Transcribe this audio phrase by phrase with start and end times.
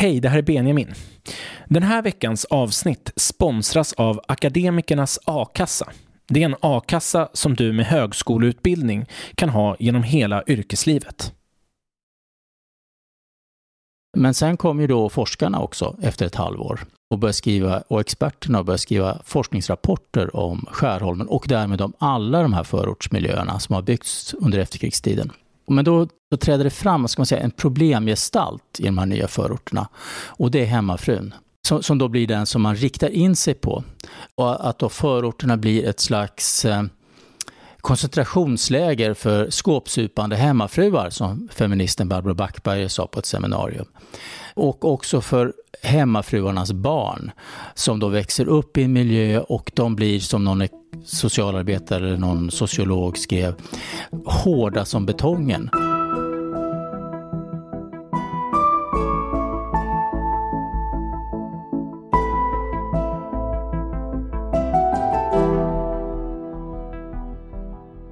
[0.00, 0.94] Hej, det här är Benjamin.
[1.66, 5.92] Den här veckans avsnitt sponsras av Akademikernas a-kassa.
[6.28, 11.32] Det är en a-kassa som du med högskoleutbildning kan ha genom hela yrkeslivet.
[14.16, 16.80] Men sen kom ju då forskarna också efter ett halvår
[17.10, 22.52] och, började skriva, och experterna började skriva forskningsrapporter om Skärholmen och därmed om alla de
[22.52, 25.32] här förortsmiljöerna som har byggts under efterkrigstiden.
[25.68, 29.28] Men då, då träder det fram ska man säga, en problemgestalt i de här nya
[29.28, 29.88] förorterna
[30.26, 31.34] och det är hemmafrun.
[31.68, 33.84] Som, som då blir den som man riktar in sig på.
[34.34, 36.82] Och att då förorterna blir ett slags eh,
[37.80, 43.86] koncentrationsläger för skåpsupande hemmafruar, som feministen Barbro Backberger sa på ett seminarium.
[44.54, 47.30] Och också för hemmafruarnas barn
[47.74, 50.68] som då växer upp i en miljö och de blir som någon
[51.04, 53.54] socialarbetare eller någon sociolog skrev,
[54.24, 55.70] hårda som betongen.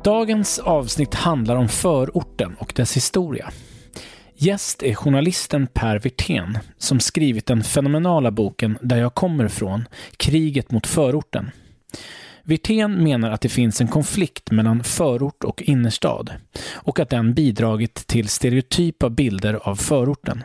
[0.05, 3.51] Dagens avsnitt handlar om förorten och dess historia.
[4.39, 10.71] Gäst är journalisten Per Wirtén som skrivit den fenomenala boken Där jag kommer ifrån, Kriget
[10.71, 11.51] mot förorten.
[12.43, 16.33] Wirtén menar att det finns en konflikt mellan förort och innerstad
[16.73, 20.45] och att den bidragit till stereotypa bilder av förorten.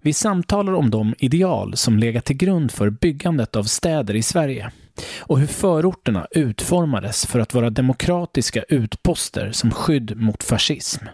[0.00, 4.70] Vi samtalar om de ideal som legat till grund för byggandet av städer i Sverige
[5.18, 11.04] och hur förorterna utformades för att vara demokratiska utposter som skydd mot fascism.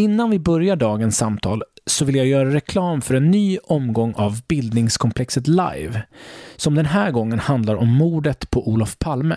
[0.00, 4.40] Innan vi börjar dagens samtal så vill jag göra reklam för en ny omgång av
[4.48, 6.02] Bildningskomplexet Live,
[6.56, 9.36] som den här gången handlar om mordet på Olof Palme.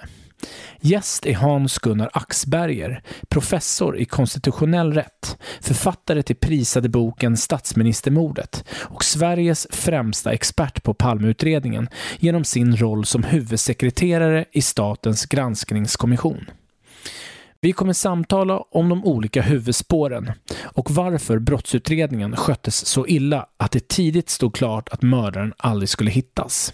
[0.81, 9.67] Gäst är Hans-Gunnar Axberger, professor i konstitutionell rätt, författare till prisade boken Statsministermordet och Sveriges
[9.71, 16.45] främsta expert på Palmeutredningen genom sin roll som huvudsekreterare i Statens granskningskommission.
[17.63, 20.31] Vi kommer samtala om de olika huvudspåren
[20.63, 26.11] och varför brottsutredningen sköttes så illa att det tidigt stod klart att mördaren aldrig skulle
[26.11, 26.73] hittas.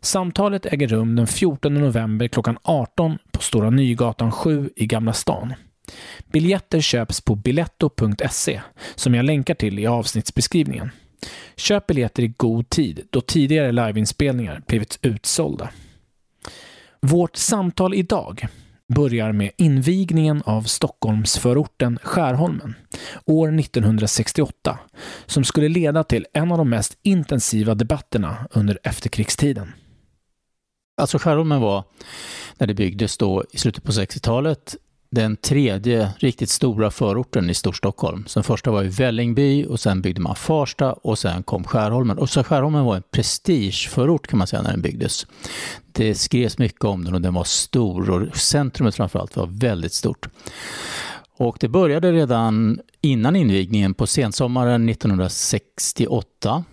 [0.00, 5.54] Samtalet äger rum den 14 november klockan 18 på Stora Nygatan 7 i Gamla stan.
[6.32, 8.60] Biljetter köps på biletto.se
[8.94, 10.90] som jag länkar till i avsnittsbeskrivningen.
[11.56, 15.70] Köp biljetter i god tid då tidigare liveinspelningar blivit utsålda.
[17.00, 18.48] Vårt samtal idag
[18.94, 22.74] börjar med invigningen av Stockholmsförorten Skärholmen
[23.26, 24.78] år 1968
[25.26, 29.72] som skulle leda till en av de mest intensiva debatterna under efterkrigstiden.
[31.00, 31.84] Alltså Skärholmen var,
[32.58, 34.76] när det byggdes då i slutet på 60-talet,
[35.10, 38.24] den tredje riktigt stora förorten i Storstockholm.
[38.26, 42.18] Sen den första var i Vällingby och sen byggde man Farsta och sen kom Skärholmen.
[42.18, 45.26] Och så Skärholmen var en prestigeförort kan man säga när den byggdes.
[45.92, 50.28] Det skrevs mycket om den och den var stor och centrumet framförallt var väldigt stort.
[51.36, 56.64] Och det började redan innan invigningen på sensommaren 1968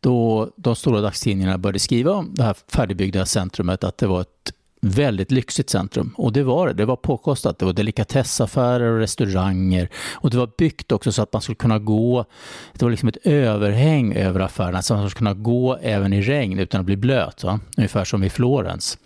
[0.00, 4.52] då de stora dagstidningarna började skriva om det här färdigbyggda centrumet, att det var ett
[4.80, 6.14] väldigt lyxigt centrum.
[6.16, 6.72] Och det var det.
[6.72, 7.58] Det var påkostat.
[7.58, 9.88] Det var delikatessaffärer och restauranger.
[10.12, 12.24] Och det var byggt också så att man skulle kunna gå.
[12.72, 16.22] Det var liksom ett överhäng över affärerna så att man skulle kunna gå även i
[16.22, 17.44] regn utan att bli blöt.
[17.44, 17.60] Va?
[17.76, 18.98] Ungefär som i Florens,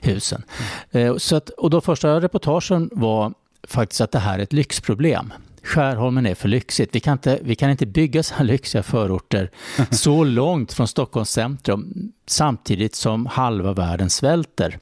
[0.00, 0.42] husen.
[0.90, 1.18] Mm.
[1.18, 3.32] Så att, och de första reportagen var
[3.68, 5.32] faktiskt att det här är ett lyxproblem.
[5.68, 6.94] Skärholmen är för lyxigt.
[6.94, 9.50] Vi kan inte, vi kan inte bygga så här lyxiga förorter
[9.90, 14.78] så långt från Stockholms centrum samtidigt som halva världen svälter.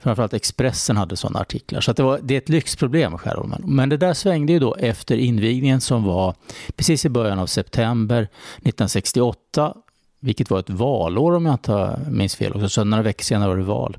[0.00, 1.80] Framförallt Expressen hade sådana artiklar.
[1.80, 3.62] Så det, var, det är ett lyxproblem, Skärholmen.
[3.64, 6.34] Men det där svängde ju då efter invigningen som var
[6.76, 9.74] precis i början av september 1968,
[10.20, 12.70] vilket var ett valår om jag inte minns fel.
[12.70, 13.96] Så några veckor senare var det val.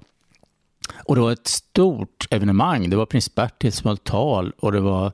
[0.96, 2.90] Och det var ett stort evenemang.
[2.90, 5.12] Det var prins Bertils tal och det var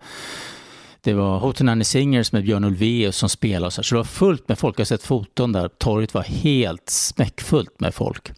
[1.04, 3.72] det var Hootenanny Singers med Björn Ulvaeus som spelade.
[3.72, 4.80] Så det var fullt med folk.
[4.80, 5.68] Jag har sett foton där.
[5.68, 8.32] Torget var helt smäckfullt med folk.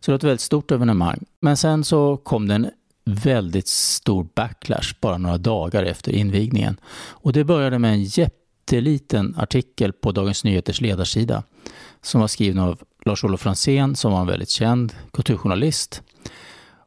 [0.00, 1.24] Så det var ett väldigt stort evenemang.
[1.40, 2.70] Men sen så kom det en
[3.04, 6.76] väldigt stor backlash bara några dagar efter invigningen.
[7.08, 11.42] Och det började med en jätteliten artikel på Dagens Nyheters ledarsida
[12.00, 16.02] som var skriven av Lars-Olof Franzén som var en väldigt känd kulturjournalist.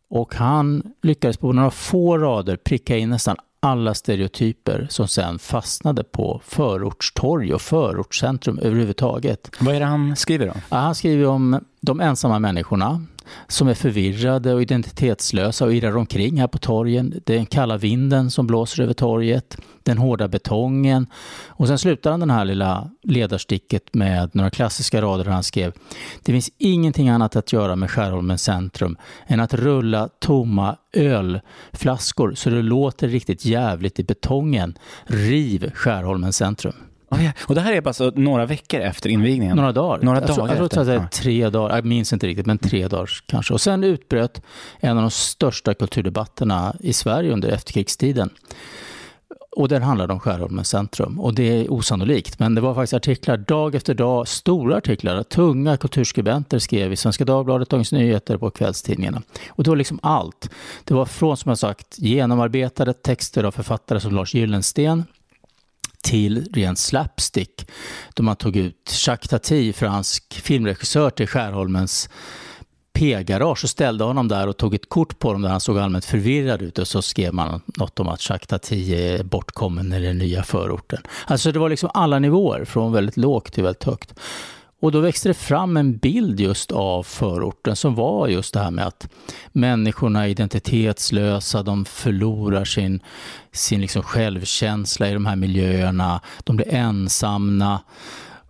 [0.09, 3.35] Och han lyckades på några få rader pricka in nästan
[3.65, 9.51] alla stereotyper som sen fastnade på förortstorg och förortscentrum överhuvudtaget.
[9.59, 10.61] Vad är det han skriver om?
[10.69, 13.05] Ja, han skriver om de ensamma människorna
[13.47, 17.21] som är förvirrade och identitetslösa och irrar omkring här på torgen.
[17.25, 21.07] Det är den kalla vinden som blåser över torget, den hårda betongen.
[21.47, 25.73] Och sen slutar han den här lilla ledarsticket med några klassiska rader där han skrev
[26.23, 32.49] Det finns ingenting annat att göra med Skärholmens centrum än att rulla tomma ölflaskor så
[32.49, 34.77] det låter riktigt jävligt i betongen.
[35.05, 36.73] Riv Skärholmens centrum.
[37.09, 37.31] Oh, ja.
[37.47, 39.57] Och det här är bara så några veckor efter invigningen?
[39.57, 40.03] Några dagar.
[40.03, 42.45] Några jag dagar tror, jag tror att det är tre dagar, jag minns inte riktigt,
[42.45, 43.53] men tre dagar kanske.
[43.53, 44.41] Och sen utbröt
[44.79, 48.29] en av de största kulturdebatterna i Sverige under efterkrigstiden.
[49.55, 51.19] Och den handlade om Skärholmens centrum.
[51.19, 55.23] Och det är osannolikt, men det var faktiskt artiklar dag efter dag, stora artiklar.
[55.23, 59.21] Tunga kulturskribenter skrev i Svenska Dagbladet, Dagens Nyheter på kvällstidningarna.
[59.49, 60.49] Och det var liksom allt.
[60.83, 65.03] Det var från, som jag sagt, genomarbetade texter av författare som Lars Gyllensten,
[66.05, 67.67] till rent slapstick.
[68.13, 72.09] Då man tog ut Jacques Tati, fransk filmregissör, till Skärholmens
[72.93, 76.05] P-garage och ställde honom där och tog ett kort på honom där han såg allmänt
[76.05, 80.17] förvirrad ut och så skrev man något om att Jacques Tati är bortkommen i den
[80.17, 81.01] nya förorten.
[81.27, 84.13] Alltså det var liksom alla nivåer, från väldigt lågt till väldigt högt.
[84.85, 88.71] Och då växte det fram en bild just av förorten som var just det här
[88.71, 89.07] med att
[89.51, 92.99] människorna är identitetslösa, de förlorar sin,
[93.51, 97.79] sin liksom självkänsla i de här miljöerna, de blir ensamma.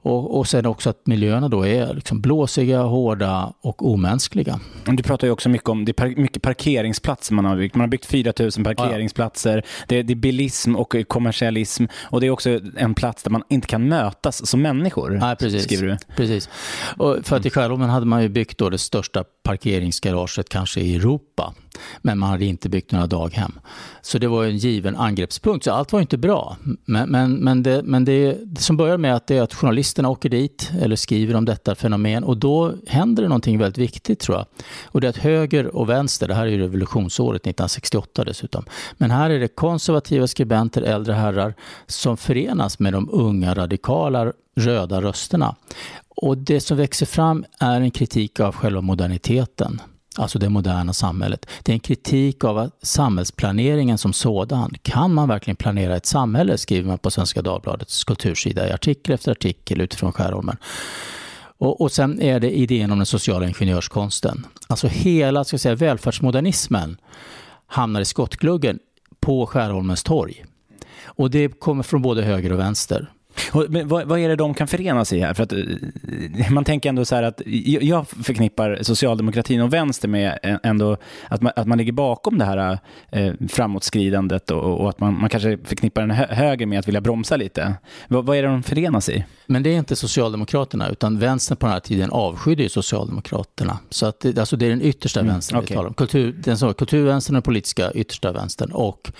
[0.06, 4.60] Och, och sen också att miljöerna då är liksom blåsiga, hårda och omänskliga.
[4.86, 7.76] Du pratar ju också mycket om, det är par, mycket parkeringsplatser man har byggt.
[7.76, 9.56] Man har byggt 4000 parkeringsplatser.
[9.56, 9.86] Ja.
[9.88, 11.86] Det, det, är bilism och kommersialism.
[12.04, 15.10] Och det är också en plats där man inte kan mötas som människor.
[15.10, 15.64] Nej, precis.
[15.64, 16.16] Skriver du.
[16.16, 16.50] precis.
[16.98, 20.96] Och för att i Skärholmen hade man ju byggt då det största parkeringsgaraget kanske i
[20.96, 21.54] Europa.
[22.02, 23.60] Men man hade inte byggt några daghem.
[24.02, 25.66] Så det var en given angreppspunkt.
[25.66, 26.58] Så allt var inte bra.
[26.86, 29.54] Men, men, men, det, men det, det som börjar med att det är att
[29.96, 34.20] journalisterna åker dit eller skriver om detta fenomen och då händer det någonting väldigt viktigt
[34.20, 34.46] tror jag.
[34.94, 38.66] Och det är att höger och vänster, det här är ju revolutionsåret 1968 dessutom,
[38.98, 41.54] men här är det konservativa skribenter, äldre herrar
[41.88, 45.56] som förenas med de unga radikala röda rösterna.
[46.18, 49.82] Och det som växer fram är en kritik av själva moderniteten
[50.16, 51.46] alltså det moderna samhället.
[51.64, 54.74] Det är en kritik av samhällsplaneringen som sådan.
[54.82, 59.32] Kan man verkligen planera ett samhälle, skriver man på Svenska Dagbladets kultursida i artikel efter
[59.32, 60.58] artikel utifrån Skärholmen.
[61.58, 64.48] Och, och sen är det idén om den sociala ingenjörskonsten.
[64.68, 66.98] Alltså hela ska säga, välfärdsmodernismen
[67.68, 68.80] hamnar i skottgluggen
[69.20, 70.46] på Skärholmens torg.
[71.04, 73.12] Och det kommer från både höger och vänster.
[73.70, 75.34] Men vad, vad, är det de kan förenas i här?
[75.34, 77.42] För att, eh, man tänker ändå så här att
[77.82, 80.98] jag förknippar socialdemokratin och vänster med ändå
[81.28, 82.80] att man, att man ligger bakom det här
[83.12, 87.38] eh, framåtskridandet och, och, att man, man kanske förknippar den höger med att vilja bromsa
[87.38, 87.74] lite.
[88.08, 89.26] Vad, vad, är det de förenas i?
[89.46, 93.80] Men det är inte Socialdemokraterna utan vänstern på den här tiden avskydde ju Socialdemokraterna.
[93.90, 95.68] Så att det, alltså det är den yttersta mm, vänstern okay.
[95.70, 95.94] vi talar om.
[95.94, 98.72] Kultur, den så, kulturvänstern och den politiska yttersta vänstern.
[98.72, 99.12] Och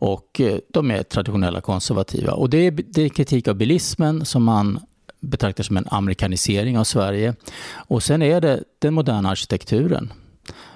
[0.00, 2.32] och eh, de är traditionella konservativa.
[2.32, 4.80] Och det är, det är kritik av bilismen som man
[5.20, 7.34] betraktar som en amerikanisering av Sverige.
[7.72, 10.12] Och sen är det den moderna arkitekturen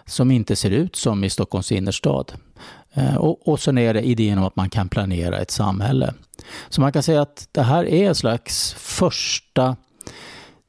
[0.07, 2.33] som inte ser ut som i Stockholms innerstad.
[2.93, 6.15] Eh, och, och sen är det idén om att man kan planera ett samhälle.
[6.69, 9.77] Så man kan säga att det här är en slags första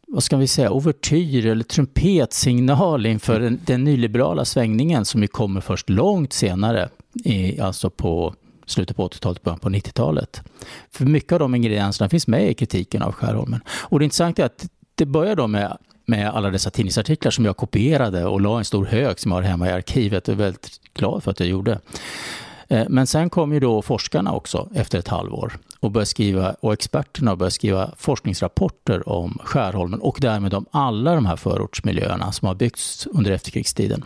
[0.08, 5.62] vad ska vi säga, ouvertyr eller trumpetsignal inför den, den nyliberala svängningen som ju kommer
[5.62, 6.90] först långt senare,
[7.24, 8.36] i, alltså på
[8.66, 10.42] slutet på 80-talet, början på 90-talet.
[10.92, 13.62] För mycket av de ingredienserna finns med i kritiken av Skärholmen.
[13.70, 17.58] Och det intressanta är att det börjar då med, med alla dessa tidningsartiklar som jag
[17.58, 20.70] kopierade och la en stor hög som jag har hemma i arkivet och är väldigt
[20.94, 21.80] glad för att jag gjorde.
[22.68, 26.74] Eh, men sen kom ju då forskarna också efter ett halvår och, började skriva, och
[26.74, 32.56] experterna började skriva forskningsrapporter om Skärholmen och därmed om alla de här förortsmiljöerna som har
[32.56, 34.04] byggts under efterkrigstiden.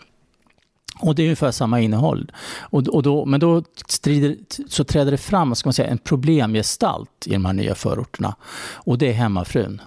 [1.00, 2.32] Och det är ungefär samma innehåll.
[2.60, 4.36] Och, och då, men då strider,
[4.68, 8.36] så träder det fram ska man säga, en problemgestalt i de här nya förorterna.
[8.74, 9.80] Och det är hemmafrun.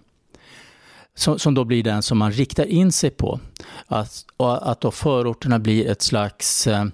[1.15, 3.39] Som, som då blir den som man riktar in sig på.
[3.87, 6.85] Att, att då förorterna blir ett slags eh,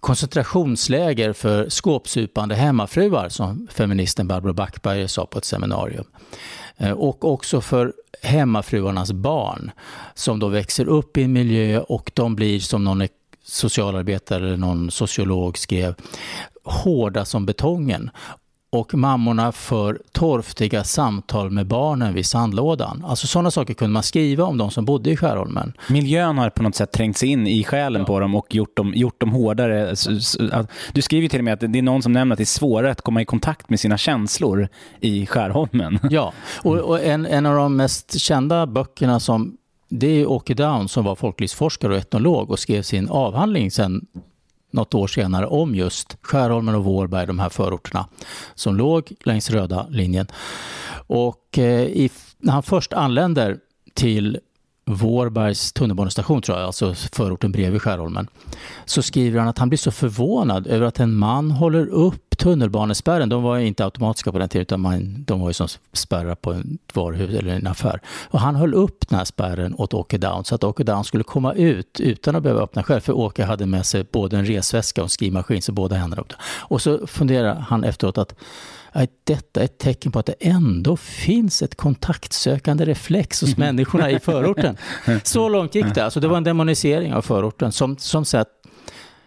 [0.00, 6.04] koncentrationsläger för skåpsupande hemmafruar, som feministen Barbro Backberger sa på ett seminarium.
[6.76, 9.70] Eh, och också för hemmafruarnas barn
[10.14, 13.02] som då växer upp i en miljö och de blir som någon
[13.42, 15.94] socialarbetare eller någon sociolog skrev,
[16.64, 18.10] hårda som betongen.
[18.72, 23.04] Och mammorna för torftiga samtal med barnen vid sandlådan.
[23.08, 25.72] Alltså sådana saker kunde man skriva om de som bodde i Skärholmen.
[25.88, 28.06] Miljön har på något sätt trängts in i själen ja.
[28.06, 29.94] på dem och gjort dem, gjort dem hårdare.
[30.92, 32.90] Du skriver till och med att det är någon som nämner att det är svårare
[32.90, 34.68] att komma i kontakt med sina känslor
[35.00, 35.98] i Skärholmen.
[36.10, 36.32] Ja,
[36.62, 39.56] och, och en, en av de mest kända böckerna som
[39.90, 44.06] det är Åke Down som var folklivsforskare och etnolog och skrev sin avhandling sen
[44.70, 48.06] något år senare om just Skärholmen och Vårberg, de här förorterna
[48.54, 50.26] som låg längs röda linjen.
[51.06, 53.58] Och eh, i, när han först anländer
[53.94, 54.38] till
[54.94, 58.28] Vårbergs tunnelbanestation, tror jag, alltså förorten bredvid Skärholmen,
[58.84, 63.28] så skriver han att han blir så förvånad över att en man håller upp tunnelbanespärren.
[63.28, 66.52] De var inte automatiska på den tiden, utan man, de var ju som spärrar på
[66.52, 68.00] ett varuhus eller en affär.
[68.30, 71.24] Och han höll upp den här spärren åt Åke Down så att Åke Down skulle
[71.24, 73.00] komma ut utan att behöva öppna själv.
[73.00, 76.32] För Åke hade med sig både en resväska och en skrivmaskin, så båda händerna upp.
[76.42, 78.34] Och så funderar han efteråt att
[78.92, 84.10] att detta är ett tecken på att det ändå finns ett kontaktsökande reflex hos människorna
[84.10, 84.76] i förorten.
[85.24, 86.04] Så långt gick det.
[86.04, 88.48] Alltså det var en demonisering av förorten som, som satt,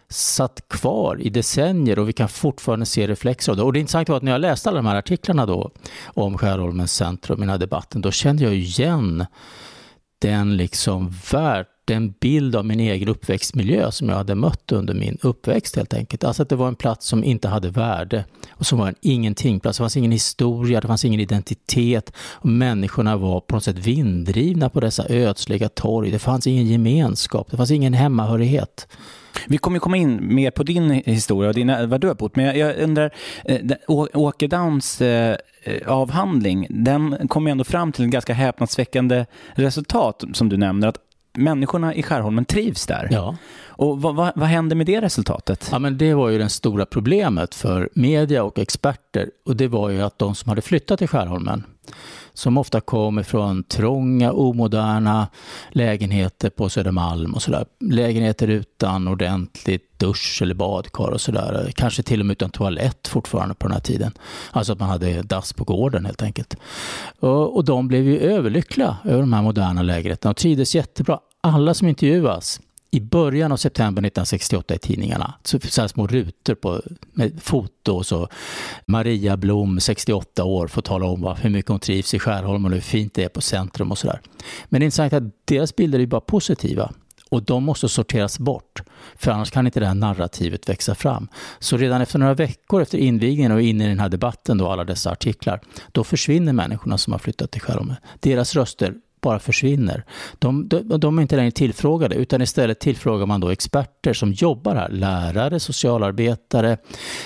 [0.10, 3.64] satt kvar i decennier och vi kan fortfarande se reflexer av det.
[3.64, 5.72] Och det intressanta var att när jag läste alla de här artiklarna då
[6.06, 9.26] om Skärholmens centrum, i den här debatten, då kände jag igen
[10.20, 15.18] den liksom värld den bild av min egen uppväxtmiljö som jag hade mött under min
[15.22, 16.24] uppväxt helt enkelt.
[16.24, 19.78] Alltså att det var en plats som inte hade värde och som var en ingenting-plats.
[19.78, 24.70] Det fanns ingen historia, det fanns ingen identitet och människorna var på något sätt vinddrivna
[24.70, 26.12] på dessa ödsliga torg.
[26.12, 28.88] Det fanns ingen gemenskap, det fanns ingen hemmahörighet.
[29.48, 32.36] Vi kommer komma in mer på din historia och dina, eh, vad du har bott,
[32.36, 33.14] men jag undrar,
[33.46, 33.60] eh,
[34.14, 35.38] Åke Downs eh,
[35.88, 40.98] avhandling, den kom ändå fram till en ganska häpnadsväckande resultat som du nämner, att
[41.34, 43.08] människorna i Skärholmen trivs där.
[43.12, 43.36] Ja.
[43.68, 45.70] Och vad, vad, vad hände med det resultatet?
[45.72, 49.30] Ja, men det var ju det stora problemet för media och experter.
[49.46, 51.64] Och det var ju att de som hade flyttat till Skärholmen,
[52.34, 55.28] som ofta kom ifrån trånga, omoderna
[55.72, 57.66] lägenheter på Södermalm och sådär.
[57.80, 61.72] Lägenheter utan ordentligt dusch eller badkar och sådär.
[61.76, 64.12] Kanske till och med utan toalett fortfarande på den här tiden.
[64.52, 66.56] Alltså att man hade dass på gården helt enkelt.
[67.20, 71.20] Och de blev ju överlyckliga över de här moderna lägenheterna och trivdes jättebra.
[71.42, 72.60] Alla som intervjuas
[72.94, 75.34] i början av september 1968 i tidningarna.
[75.44, 76.82] Så, så här små rutor på,
[77.14, 78.28] med foto och så.
[78.86, 82.76] Maria Blom, 68 år, får tala om va, hur mycket hon trivs i Skärholmen och
[82.76, 84.22] hur fint det är på centrum och sådär.
[84.66, 86.92] Men det är intressant att deras bilder är bara positiva.
[87.30, 88.82] Och de måste sorteras bort,
[89.16, 91.28] för annars kan inte det här narrativet växa fram.
[91.60, 94.84] Så redan efter några veckor efter invigningen och in i den här debatten, då alla
[94.84, 97.96] dessa artiklar, då försvinner människorna som har flyttat till Skärholmen.
[98.20, 100.04] Deras röster bara försvinner.
[100.40, 104.76] De, de, de, är inte längre tillfrågade utan istället tillfrågar man då experter som jobbar
[104.76, 104.90] här.
[104.90, 106.78] Lärare, socialarbetare,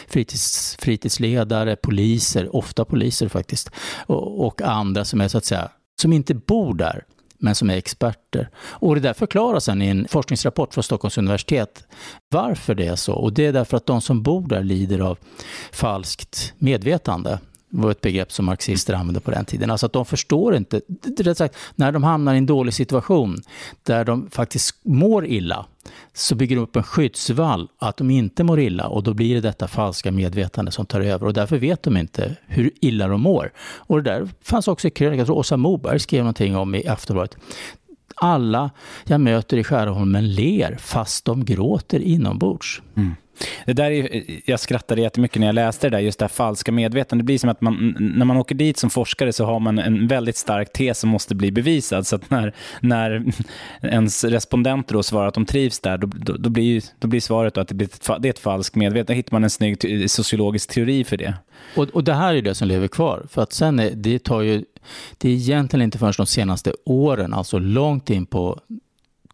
[0.07, 3.71] fritids, fritidsledare, poliser, ofta poliser faktiskt.
[4.05, 5.69] Och, och andra som är så att säga,
[6.01, 7.03] som inte bor där
[7.39, 8.49] men som är experter.
[8.57, 11.83] Och det där förklaras sen i en forskningsrapport från Stockholms universitet
[12.29, 13.13] varför det är så.
[13.13, 15.17] Och det är därför att de som bor där lider av
[15.71, 17.39] falskt medvetande
[17.69, 19.71] var ett begrepp som marxister använde på den tiden.
[19.71, 20.81] Alltså att de förstår inte,
[21.19, 23.41] rätt sagt, när de hamnar i en dålig situation
[23.83, 25.65] där de faktiskt mår illa,
[26.13, 29.41] så bygger de upp en skyddsvall att de inte mår illa och då blir det
[29.41, 33.51] detta falska medvetande som tar över och därför vet de inte hur illa de mår.
[33.59, 36.87] Och det där fanns också i krönikan, jag tror Åsa Moberg skrev någonting om i
[36.87, 37.37] Aftonbladet.
[38.15, 38.69] Alla
[39.05, 42.81] jag möter i Skärholmen ler fast de gråter inombords.
[42.95, 43.15] Mm.
[43.65, 46.71] Det där är, jag skrattade jättemycket när jag läste det där, just det här falska
[46.71, 47.23] medvetandet.
[47.23, 50.07] Det blir som att man, när man åker dit som forskare så har man en
[50.07, 52.07] väldigt stark tes som måste bli bevisad.
[52.07, 53.23] Så att när, när
[53.81, 57.57] ens respondenter då svarar att de trivs där, då, då, då blir, då blir svaret
[57.57, 59.13] att det, blir ett, det är ett falskt medvetande.
[59.13, 61.33] Då hittar man en snygg sociologisk teori för det.
[61.75, 63.25] Och, och det här är det som lever kvar.
[63.29, 64.63] För att sen är, det tar ju,
[65.17, 68.59] det är egentligen inte förrän de senaste åren, alltså långt in på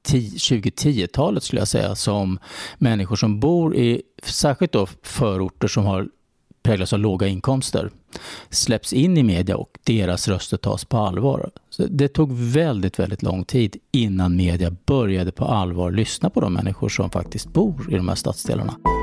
[0.03, 2.39] 2010-talet skulle jag säga, som
[2.77, 6.07] människor som bor i särskilt då förorter som har
[6.63, 7.89] präglas av låga inkomster
[8.49, 11.51] släpps in i media och deras röster tas på allvar.
[11.69, 16.53] Så det tog väldigt, väldigt lång tid innan media började på allvar lyssna på de
[16.53, 19.02] människor som faktiskt bor i de här stadsdelarna.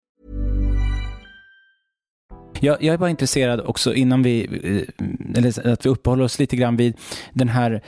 [2.63, 6.55] Jag, jag är bara intresserad också innan vi, eh, eller att vi uppehåller oss lite
[6.55, 6.97] grann vid
[7.33, 7.81] den här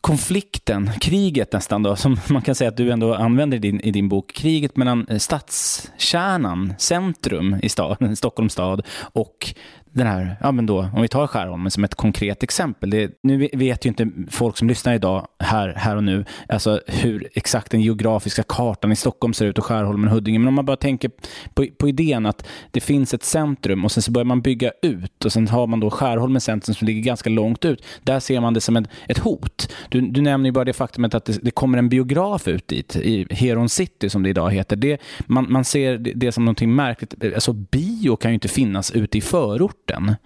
[0.00, 3.90] konflikten, kriget nästan då, som man kan säga att du ändå använder i din, i
[3.90, 9.54] din bok, kriget mellan eh, stadskärnan, centrum i stad, Stockholms stad och
[9.94, 12.90] den här, ja men då, om vi tar Skärholmen som ett konkret exempel.
[12.90, 17.28] Det, nu vet ju inte folk som lyssnar idag, här, här och nu, alltså hur
[17.34, 20.38] exakt den geografiska kartan i Stockholm ser ut och Skärholmen och Huddinge.
[20.38, 21.10] Men om man bara tänker
[21.54, 25.24] på, på idén att det finns ett centrum och sen så börjar man bygga ut
[25.24, 27.84] och sen har man då Skärholmen centrum som ligger ganska långt ut.
[28.02, 29.72] Där ser man det som ett, ett hot.
[29.88, 32.96] Du, du nämner ju bara det faktumet att det, det, kommer en biograf ut dit,
[32.96, 34.76] i Heron City som det idag heter.
[34.76, 37.34] Det, man, man ser det, det som någonting märkligt.
[37.34, 40.16] Alltså bio kan ju inte finnas ute i förort orten.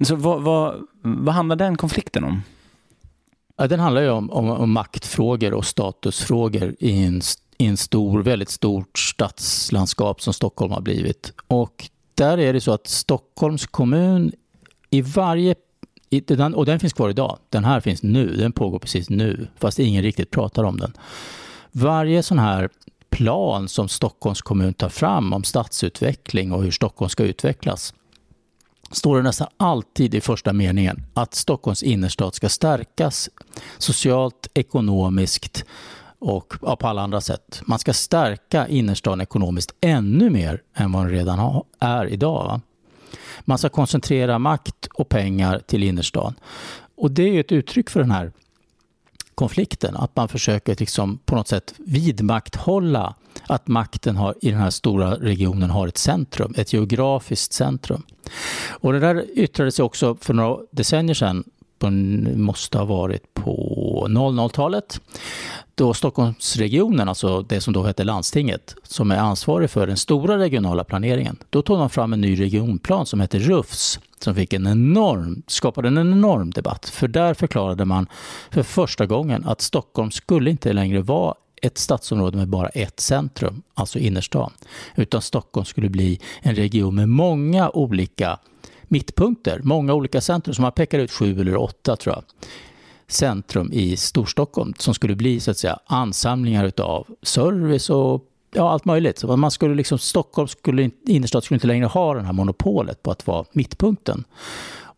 [0.00, 2.42] Så vad, vad, vad handlar den konflikten om?
[3.56, 7.20] Ja, den handlar ju om, om, om maktfrågor och statusfrågor i en,
[7.58, 11.32] i en stor, väldigt stort stadslandskap som Stockholm har blivit.
[11.48, 14.32] Och där är det så att Stockholms kommun
[14.90, 15.54] i varje
[16.54, 17.38] och den finns kvar idag.
[17.48, 18.36] Den här finns nu.
[18.36, 20.92] Den pågår precis nu, fast ingen riktigt pratar om den.
[21.72, 22.68] Varje sån här
[23.10, 27.94] plan som Stockholms kommun tar fram om stadsutveckling och hur Stockholm ska utvecklas
[28.90, 33.30] står det nästan alltid i första meningen att Stockholms innerstad ska stärkas
[33.78, 35.64] socialt, ekonomiskt
[36.18, 37.62] och ja, på alla andra sätt.
[37.64, 42.44] Man ska stärka innerstaden ekonomiskt ännu mer än vad den redan är idag.
[42.44, 42.60] Va?
[43.40, 46.34] Man ska koncentrera makt och pengar till innerstan.
[46.96, 48.32] Och det är ett uttryck för den här
[49.34, 49.96] konflikten.
[49.96, 53.14] Att man försöker liksom på något sätt vidmakthålla
[53.46, 58.02] att makten har, i den här stora regionen har ett centrum, ett geografiskt centrum.
[58.68, 61.44] Och det där yttrade sig också för några decennier sedan,
[61.78, 61.90] på,
[62.36, 65.00] måste ha varit på 00-talet,
[65.74, 70.84] då Stockholmsregionen, alltså det som då hette landstinget, som är ansvarig för den stora regionala
[70.84, 75.42] planeringen, då tog man fram en ny regionplan som heter RUFS, som fick en enorm,
[75.46, 76.88] skapade en enorm debatt.
[76.88, 78.06] För där förklarade man
[78.50, 83.62] för första gången att Stockholm skulle inte längre vara ett stadsområde med bara ett centrum,
[83.74, 84.52] alltså innerstan,
[84.94, 88.38] utan Stockholm skulle bli en region med många olika
[88.82, 92.24] mittpunkter, många olika centrum, som man pekar ut sju eller åtta tror jag,
[93.08, 98.84] centrum i Storstockholm som skulle bli så att säga ansamlingar utav service och ja, allt
[98.84, 99.18] möjligt.
[99.18, 103.10] Så man skulle liksom, Stockholm skulle, innerstad skulle inte längre ha det här monopolet på
[103.10, 104.24] att vara mittpunkten.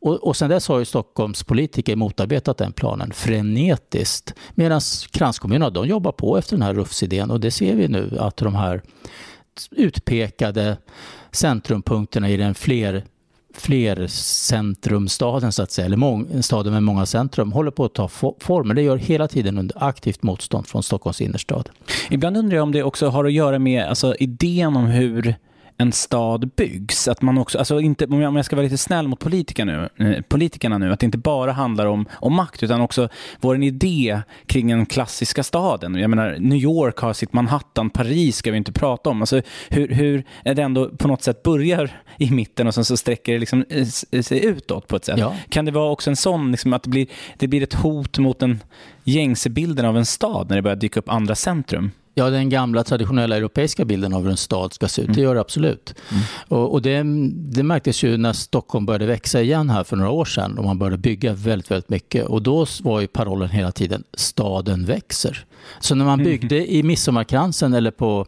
[0.00, 4.34] Och, och sen dess har ju Stockholms politiker motarbetat den planen frenetiskt.
[4.54, 8.36] Medan kranskommunerna, de jobbar på efter den här RUFS-idén och det ser vi nu att
[8.36, 8.82] de här
[9.70, 10.76] utpekade
[11.32, 13.04] centrumpunkterna i den fler
[13.60, 18.74] flercentrumstaden så att säga, eller mång, staden med många centrum, håller på att ta form.
[18.74, 21.68] Det gör hela tiden under aktivt motstånd från Stockholms innerstad.
[22.10, 25.34] Ibland undrar jag om det också har att göra med alltså, idén om hur
[25.78, 27.08] en stad byggs.
[27.08, 30.22] Att man också, alltså inte, om jag ska vara lite snäll mot politikerna nu, eh,
[30.22, 33.08] politikerna nu, att det inte bara handlar om, om makt utan också
[33.40, 35.94] vår idé kring den klassiska staden.
[35.94, 39.22] Jag menar, New York har sitt Manhattan, Paris ska vi inte prata om.
[39.22, 43.32] Alltså, hur, hur det ändå på något sätt börjar i mitten och sen så sträcker
[43.32, 45.18] det liksom eh, sig utåt på ett sätt.
[45.18, 45.34] Ja.
[45.48, 48.38] Kan det vara också en sån, liksom, att det blir, det blir ett hot mot
[48.38, 48.62] den
[49.04, 51.90] gängse bilden av en stad när det börjar dyka upp andra centrum?
[52.18, 55.16] Ja, den gamla traditionella europeiska bilden av hur en stad ska se ut, mm.
[55.16, 55.94] det gör det absolut.
[56.10, 56.22] Mm.
[56.48, 57.02] Och, och det,
[57.32, 60.78] det, märktes ju när Stockholm började växa igen här för några år sedan och man
[60.78, 62.26] började bygga väldigt, väldigt mycket.
[62.26, 65.44] Och då var ju parollen hela tiden staden växer.
[65.80, 66.24] Så när man mm.
[66.24, 66.70] byggde mm.
[66.70, 68.26] i Midsommarkransen eller på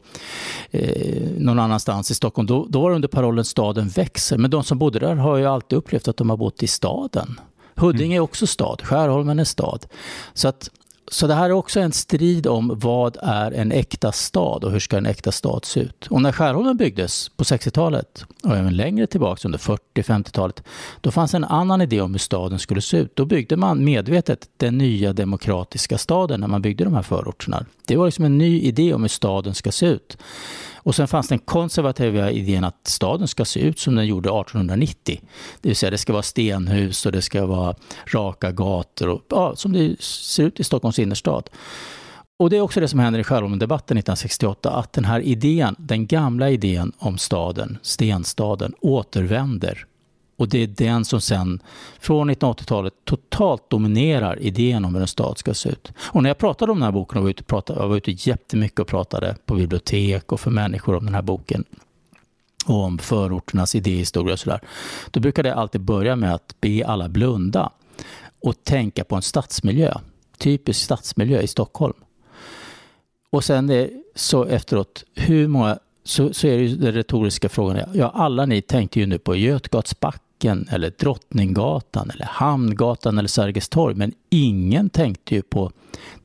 [0.71, 4.39] eh, någon annanstans i Stockholm, då, då var det under parollen staden växer.
[4.39, 7.41] Men de som bodde där har ju alltid upplevt att de har bott i staden.
[7.75, 9.87] Huddinge är också stad, Skärholmen är stad.
[10.35, 10.71] Så att
[11.11, 14.81] så det här är också en strid om vad är en äkta stad och hur
[14.81, 16.07] ska en äkta stad se ut.
[16.11, 20.63] Och när Skärholmen byggdes på 60-talet och även längre tillbaka under 40-50-talet,
[21.01, 23.17] då fanns en annan idé om hur staden skulle se ut.
[23.17, 27.67] Då byggde man medvetet den nya demokratiska staden när man byggde de här förorterna.
[27.87, 30.19] Det var liksom en ny idé om hur staden ska se ut.
[30.79, 35.21] Och sen fanns den konservativa idén att staden ska se ut som den gjorde 1890.
[35.61, 37.75] Det vill säga det ska vara stenhus och det ska vara
[38.07, 41.51] raka gator och ja, som det ser ut i Stockholms innerstad.
[42.39, 46.07] Och det är också det som händer i Skärholmen-debatten 1968, att den här idén, den
[46.07, 49.88] gamla idén om staden, stenstaden, återvänder.
[50.39, 51.63] Och det är den som sen,
[52.01, 55.93] från 1980-talet, totalt dominerar idén om hur en stad ska se ut.
[55.99, 58.11] Och när jag pratade om den här boken, och var ute, pratade, jag var ute
[58.11, 61.65] jättemycket och pratade på bibliotek och för människor om den här boken,
[62.67, 64.61] och om förorternas idéhistoria och sådär,
[65.11, 67.71] då brukade jag alltid börja med att be alla blunda
[68.41, 69.95] och tänka på en stadsmiljö,
[70.39, 71.95] typisk stadsmiljö i Stockholm.
[73.31, 77.91] Och sen är, så efteråt, hur många, så, så är det ju den retoriska frågan,
[77.95, 79.37] ja alla ni tänkte ju nu på
[80.39, 85.73] Götgatsbacken eller Drottninggatan eller Hamngatan eller Sergels torg, men ingen tänkte ju på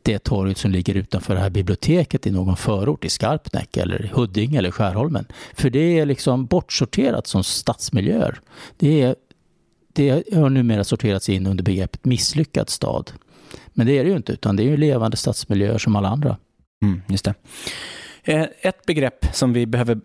[0.02, 4.58] det torget som ligger utanför det här biblioteket i någon förort i Skarpnäck eller Huddinge
[4.58, 5.26] eller Skärholmen.
[5.54, 8.40] För det är liksom bortsorterat som stadsmiljöer.
[8.78, 9.16] Det, är,
[9.94, 13.12] det har numera sorterats in under begreppet misslyckad stad.
[13.74, 16.38] Men det är det ju inte, utan det är ju levande stadsmiljöer som alla andra.
[16.84, 17.34] Mm, just det.
[18.24, 20.02] Eh, ett begrepp som vi behöver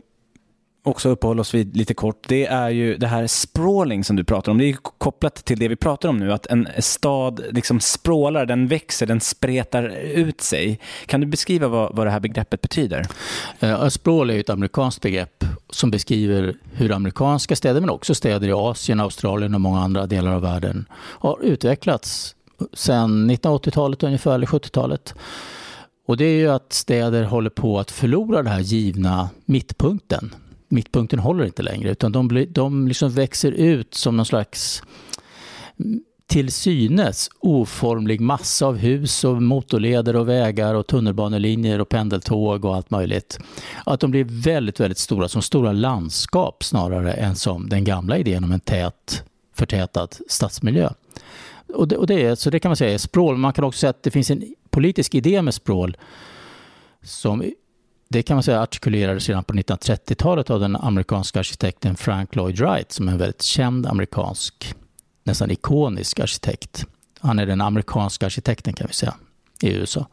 [0.88, 4.52] också uppehålla oss vid lite kort, det är ju det här sprawling som du pratar
[4.52, 4.58] om.
[4.58, 8.68] Det är kopplat till det vi pratar om nu, att en stad liksom språlar, den
[8.68, 10.80] växer, den spretar ut sig.
[11.06, 13.06] Kan du beskriva vad, vad det här begreppet betyder?
[13.60, 18.48] Eh, uh, sprawl är ett amerikanskt begrepp som beskriver hur amerikanska städer, men också städer
[18.48, 22.34] i Asien, Australien och många andra delar av världen har utvecklats
[22.72, 25.14] sedan 1980-talet ungefär, eller 70-talet.
[26.06, 30.34] Och det är ju att städer håller på att förlora den här givna mittpunkten.
[30.68, 34.82] Mittpunkten håller inte längre utan de, blir, de liksom växer ut som någon slags
[35.80, 42.64] mm, till synes oformlig massa av hus och motorleder och vägar och tunnelbanelinjer och pendeltåg
[42.64, 43.38] och allt möjligt.
[43.86, 48.44] Att de blir väldigt, väldigt stora, som stora landskap snarare än som den gamla idén
[48.44, 50.90] om en tät, förtätad stadsmiljö.
[51.74, 53.36] Och det, och det, är, så det kan man säga är språl.
[53.36, 55.96] Man kan också säga att det finns en politisk idé med språl
[57.02, 57.42] som
[58.08, 62.92] det kan man säga artikulerades redan på 1930-talet av den amerikanska arkitekten Frank Lloyd Wright
[62.92, 64.74] som är en väldigt känd amerikansk,
[65.24, 66.86] nästan ikonisk arkitekt.
[67.20, 69.14] Han är den amerikanska arkitekten kan vi säga
[69.62, 70.06] i USA.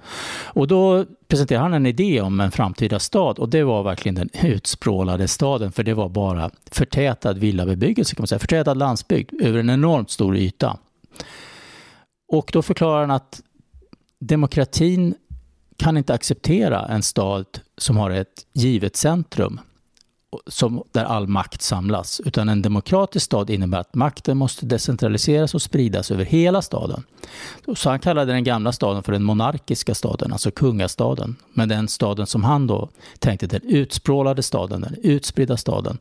[0.44, 4.30] Och då presenterade han en idé om en framtida stad och det var verkligen den
[4.44, 9.70] utsprålade staden för det var bara förtätad villabebyggelse kan man säga, förtätad landsbygd över en
[9.70, 10.78] enormt stor yta.
[12.28, 13.42] Och då förklarar han att
[14.20, 15.16] demokratin
[15.78, 17.46] kan inte acceptera en stad
[17.78, 19.60] som har ett givet centrum
[20.48, 22.22] som, där all makt samlas.
[22.26, 27.04] Utan en demokratisk stad innebär att makten måste decentraliseras och spridas över hela staden.
[27.76, 31.36] Så han kallade den gamla staden för den monarkiska staden, alltså kungastaden.
[31.54, 35.98] Men den staden som han då tänkte, den utsprålade staden, den utspridda staden,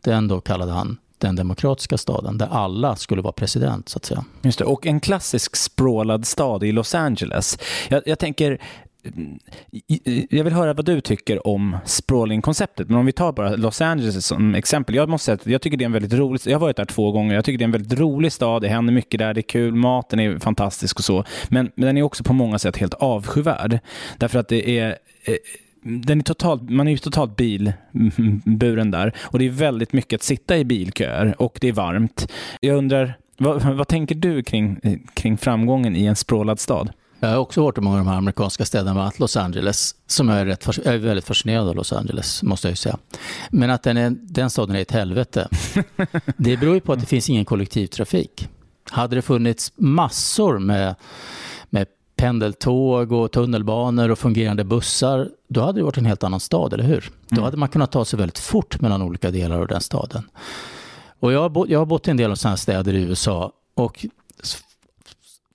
[0.00, 4.24] den då kallade han den demokratiska staden där alla skulle vara president så att säga.
[4.42, 7.58] Just det, och en klassisk språlad stad i Los Angeles.
[7.88, 8.60] Jag, jag tänker,
[10.30, 14.26] jag vill höra vad du tycker om sprawling-konceptet, men om vi tar bara Los Angeles
[14.26, 14.94] som exempel.
[14.94, 16.84] Jag måste säga att jag tycker det är en väldigt rolig, jag har varit där
[16.84, 19.40] två gånger, jag tycker det är en väldigt rolig stad, det händer mycket där, det
[19.40, 22.76] är kul, maten är fantastisk och så, men, men den är också på många sätt
[22.76, 23.78] helt avskyvärd.
[24.18, 25.34] Därför att det är eh,
[25.82, 30.22] den är totalt, man är ju totalt bilburen där och det är väldigt mycket att
[30.22, 32.32] sitta i bilköer och det är varmt.
[32.60, 34.80] Jag undrar, vad, vad tänker du kring,
[35.14, 36.90] kring framgången i en språlad stad?
[37.20, 39.94] Jag har också varit i många av de här amerikanska städerna, bland annat Los Angeles,
[40.06, 42.98] som jag är, rätt, jag är väldigt fascinerad av Los Angeles, måste jag ju säga.
[43.50, 45.48] Men att den, är, den staden är ett helvete,
[46.36, 48.48] det beror ju på att det finns ingen kollektivtrafik.
[48.90, 50.94] Hade det funnits massor med,
[51.70, 56.72] med pendeltåg och tunnelbanor och fungerande bussar, då hade det varit en helt annan stad,
[56.72, 57.10] eller hur?
[57.28, 57.44] Då mm.
[57.44, 60.22] hade man kunnat ta sig väldigt fort mellan olika delar av den staden.
[61.20, 63.52] Och jag har, bott, jag har bott i en del av sådana städer i USA
[63.74, 64.06] och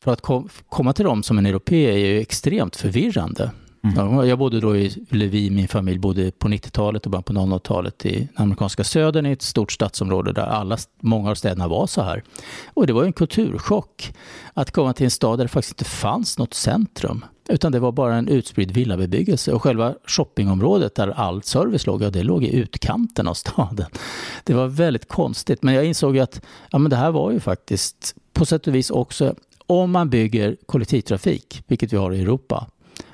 [0.04, 3.52] för att kom, komma till dem som en europé är ju extremt förvirrande.
[3.84, 4.28] Mm.
[4.28, 8.06] Jag bodde då i, eller vi, min familj bodde på 90-talet och början på 00-talet
[8.06, 12.24] i amerikanska södern i ett stort stadsområde där alla, många av städerna var så här.
[12.74, 14.14] Och det var en kulturchock
[14.54, 17.26] att komma till en stad där det faktiskt inte fanns något centrum.
[17.50, 22.10] Utan det var bara en utspridd villabebyggelse och själva shoppingområdet där all service låg, ja,
[22.10, 23.88] det låg i utkanten av staden.
[24.44, 28.16] Det var väldigt konstigt, men jag insåg att ja, men det här var ju faktiskt
[28.34, 29.36] på sätt och vis också
[29.68, 32.68] om man bygger kollektivtrafik, vilket vi har i Europa,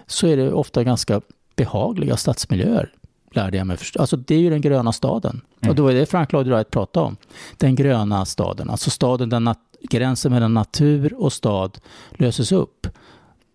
[0.07, 1.21] så är det ofta ganska
[1.55, 2.93] behagliga stadsmiljöer.
[3.31, 3.77] Lärde jag mig.
[3.99, 5.41] Alltså det är ju den gröna staden.
[5.62, 5.69] Mm.
[5.69, 7.17] Och då är det Frank Lloyd Wright pratade om.
[7.57, 8.69] Den gröna staden.
[8.69, 11.77] Alltså staden där gränsen mellan natur och stad
[12.12, 12.88] löses upp.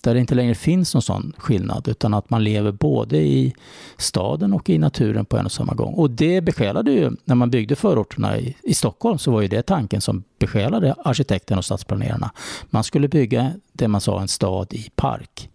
[0.04, 3.54] Där det inte längre finns någon sån skillnad utan att man lever både i
[3.96, 5.94] staden och i naturen på en och samma gång.
[5.94, 9.62] Och det besjälade ju, när man byggde förorterna i, i Stockholm så var ju det
[9.62, 12.30] tanken som besjälade arkitekterna och stadsplanerarna.
[12.70, 15.48] Man skulle bygga det man sa en stad i park.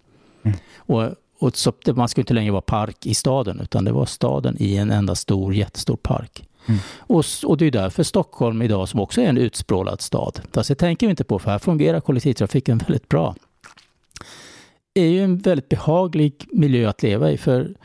[0.44, 0.58] Mm.
[0.78, 1.10] Och,
[1.40, 4.78] och så, man skulle inte längre vara park i staden, utan det var staden i
[4.78, 6.44] en enda stor, jättestor park.
[6.66, 6.80] Mm.
[6.98, 10.76] Och, och, det är därför Stockholm idag, som också är en utsprålad stad, fast det
[10.76, 13.36] tänker vi inte på, för här fungerar kollektivtrafiken väldigt bra.
[14.94, 17.76] Är ju en väldigt behaglig miljö att leva i, för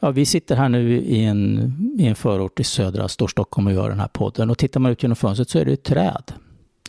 [0.00, 3.88] Ja, vi sitter här nu i en, i en förort i södra Storstockholm och gör
[3.88, 4.50] den här podden.
[4.50, 6.32] Och tittar man ut genom fönstret så är det träd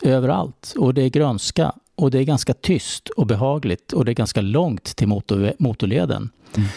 [0.03, 0.73] överallt.
[0.77, 4.41] Och det är grönska och det är ganska tyst och behagligt och det är ganska
[4.41, 6.29] långt till motor, motorleden.
[6.57, 6.69] Mm.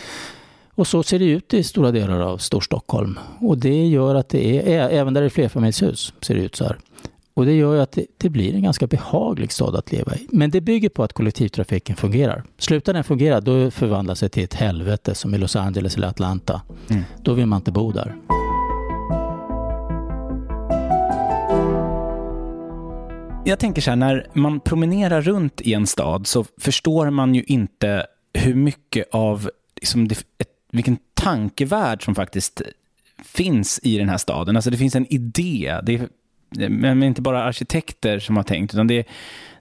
[0.75, 3.19] Och så ser det ut i stora delar av Storstockholm.
[3.41, 6.65] Och det gör att det är, även där det är flerfamiljshus, ser det ut så
[6.65, 6.79] här.
[7.35, 10.27] Och det gör ju att det, det, blir en ganska behaglig stad att leva i.
[10.31, 12.45] Men det bygger på att kollektivtrafiken fungerar.
[12.59, 16.63] Slutar den fungera, då förvandlas det till ett helvete som i Los Angeles eller Atlanta.
[16.91, 17.03] Mm.
[17.23, 18.17] Då vill man inte bo där.
[23.45, 27.43] Jag tänker så här, när man promenerar runt i en stad så förstår man ju
[27.43, 32.63] inte hur mycket av, liksom, det, ett, vilken tankevärld som faktiskt
[33.25, 34.57] finns i den här staden.
[34.57, 35.81] Alltså det finns en idé.
[35.83, 36.09] Det
[36.69, 39.05] men inte bara arkitekter som har tänkt, utan det är,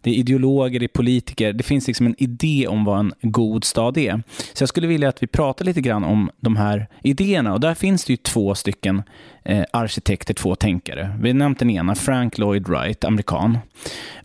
[0.01, 1.53] det är ideologer, det är politiker.
[1.53, 4.23] Det finns liksom en idé om vad en god stad är.
[4.53, 7.53] Så jag skulle vilja att vi pratar lite grann om de här idéerna.
[7.53, 9.03] Och där finns det ju två stycken
[9.43, 11.17] eh, arkitekter, två tänkare.
[11.21, 13.57] Vi har nämnt den ena, Frank Lloyd Wright, amerikan.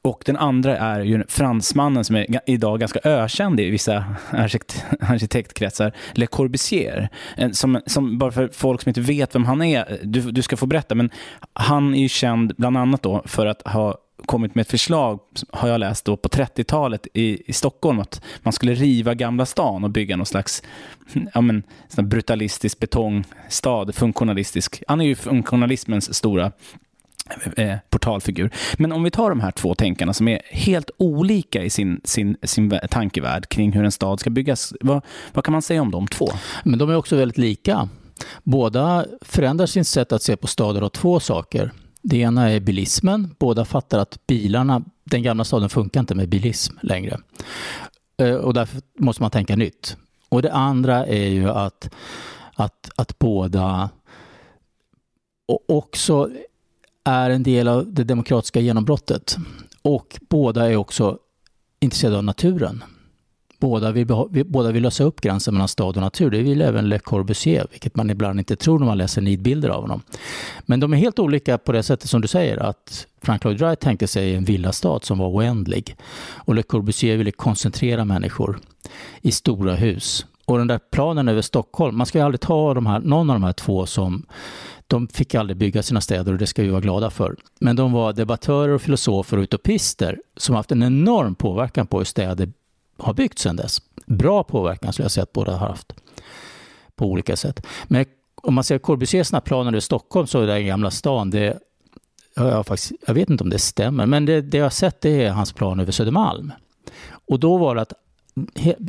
[0.03, 5.93] Och den andra är ju fransmannen som är idag ganska ökänd i vissa arkitekt arkitektkretsar,
[6.12, 7.09] Le Corbusier.
[7.53, 10.67] Som, som, bara för folk som inte vet vem han är, du, du ska få
[10.67, 11.11] berätta, men
[11.53, 15.69] han är ju känd bland annat då för att ha kommit med ett förslag, har
[15.69, 19.91] jag läst då, på 30-talet i, i Stockholm, att man skulle riva Gamla stan och
[19.91, 20.62] bygga någon slags
[21.35, 21.62] ja, men,
[21.97, 24.83] brutalistisk betongstad, funktionalistisk.
[24.89, 26.53] Han är ju funktionalismens stora
[27.57, 28.51] eh, portalfigur.
[28.79, 32.37] Men om vi tar de här två tänkarna som är helt olika i sin, sin,
[32.43, 34.75] sin tankevärld kring hur en stad ska byggas.
[34.81, 36.29] Vad, vad kan man säga om de två?
[36.65, 37.89] Men de är också väldigt lika.
[38.43, 41.73] Båda förändrar sin sätt att se på staden av två saker.
[42.09, 43.35] Det ena är bilismen.
[43.38, 47.19] Båda fattar att bilarna, den gamla staden funkar inte med bilism längre.
[48.16, 49.97] Eh, och därför måste man tänka nytt.
[50.29, 51.90] Och det andra är ju att,
[52.55, 53.90] att, att båda
[55.69, 56.31] också
[57.05, 59.37] är en del av det demokratiska genombrottet.
[59.83, 61.19] Och båda är också
[61.81, 62.85] intresserade av naturen.
[63.59, 64.07] Båda vill,
[64.47, 66.31] båda vill lösa upp gränsen mellan stad och natur.
[66.31, 69.83] Det vill även Le Corbusier, vilket man ibland inte tror när man läser nidbilder av
[69.83, 70.03] honom.
[70.66, 73.81] Men de är helt olika på det sättet som du säger, att Frank Lloyd Wright
[73.81, 75.97] tänkte sig en villastad som var oändlig.
[76.35, 78.61] Och Le Corbusier ville koncentrera människor
[79.23, 80.27] i stora hus.
[80.45, 83.37] Och den där planen över Stockholm, man ska ju aldrig ta de här, någon av
[83.37, 84.27] de här två som
[84.87, 87.37] de fick aldrig bygga sina städer och det ska vi vara glada för.
[87.61, 92.05] Men de var debattörer och filosofer och utopister som haft en enorm påverkan på hur
[92.05, 92.53] städer
[92.96, 93.82] har byggt sedan dess.
[94.06, 95.92] Bra påverkan skulle jag säga att båda har haft
[96.96, 97.66] på olika sätt.
[97.85, 98.04] Men
[98.35, 101.59] om man ser Corbusiers planer i Stockholm så är det Gamla stan, det,
[102.35, 105.24] jag, faktiskt, jag vet inte om det stämmer, men det, det jag har sett det
[105.24, 106.52] är hans plan över Södermalm.
[107.28, 107.92] Och då var det att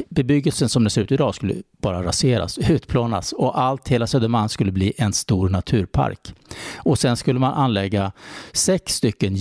[0.10, 4.72] bebyggelsen som den ser ut idag skulle bara raseras, utplånas och allt, hela Södermalm skulle
[4.72, 6.34] bli en stor naturpark.
[6.76, 8.12] Och sen skulle man anlägga
[8.54, 9.36] sex stycken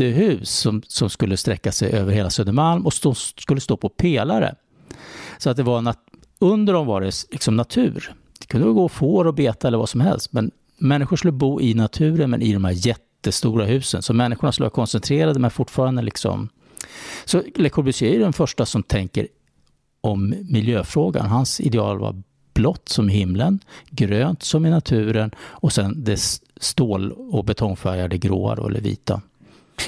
[0.00, 4.54] jättehus som, som skulle sträcka sig över hela Södermalm och stå, skulle stå på pelare.
[5.38, 5.98] Så att det var nat-
[6.38, 8.14] under dem var det liksom natur.
[8.40, 11.74] Det kunde gå får och beta eller vad som helst, men människor skulle bo i
[11.74, 14.02] naturen men i de här jättestora husen.
[14.02, 16.48] Så människorna skulle vara koncentrerade men fortfarande liksom
[17.24, 19.28] så Le Corbusier är den första som tänker
[20.00, 21.26] om miljöfrågan.
[21.26, 22.22] Hans ideal var
[22.54, 28.68] blått som himlen, grönt som i naturen och sen det stål och betongfärgade gråa då,
[28.68, 29.20] eller vita.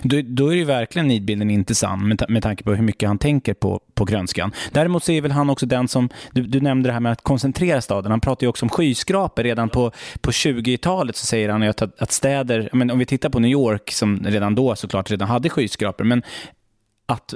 [0.02, 3.18] Då, då är ju verkligen nidbilden inte sann med, med tanke på hur mycket han
[3.18, 4.52] tänker på, på grönskan.
[4.72, 7.22] Däremot så är väl han också den som, du, du nämnde det här med att
[7.22, 8.10] koncentrera staden.
[8.10, 9.42] Han pratar ju också om skyskrapor.
[9.42, 13.38] Redan på, på 20-talet så säger han att, att städer, men om vi tittar på
[13.38, 16.22] New York som redan då såklart redan hade skyskrapor, men
[17.06, 17.34] att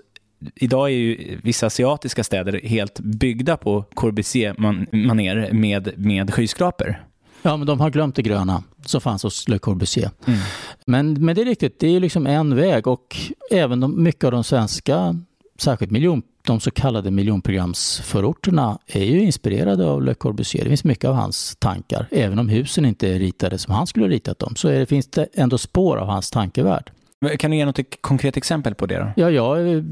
[0.55, 6.97] idag är ju vissa asiatiska städer helt byggda på Corbusier-manér med, med skyskrapor.
[7.43, 10.11] Ja, men de har glömt det gröna som fanns hos Le Corbusier.
[10.27, 10.39] Mm.
[10.87, 13.17] Men, men det är riktigt, det är liksom en väg och
[13.51, 15.17] även de, mycket av de svenska,
[15.59, 20.65] särskilt miljon, de så kallade miljonprogramsförorterna är ju inspirerade av Le Corbusier.
[20.65, 22.09] Det finns mycket av hans tankar.
[22.11, 25.07] Även om husen inte är ritade som han skulle ha ritat dem så är finns
[25.07, 26.91] det ändå spår av hans tankevärld.
[27.39, 28.99] Kan du ge något konkret exempel på det?
[28.99, 29.13] Då?
[29.17, 29.83] Ja, jag, eh,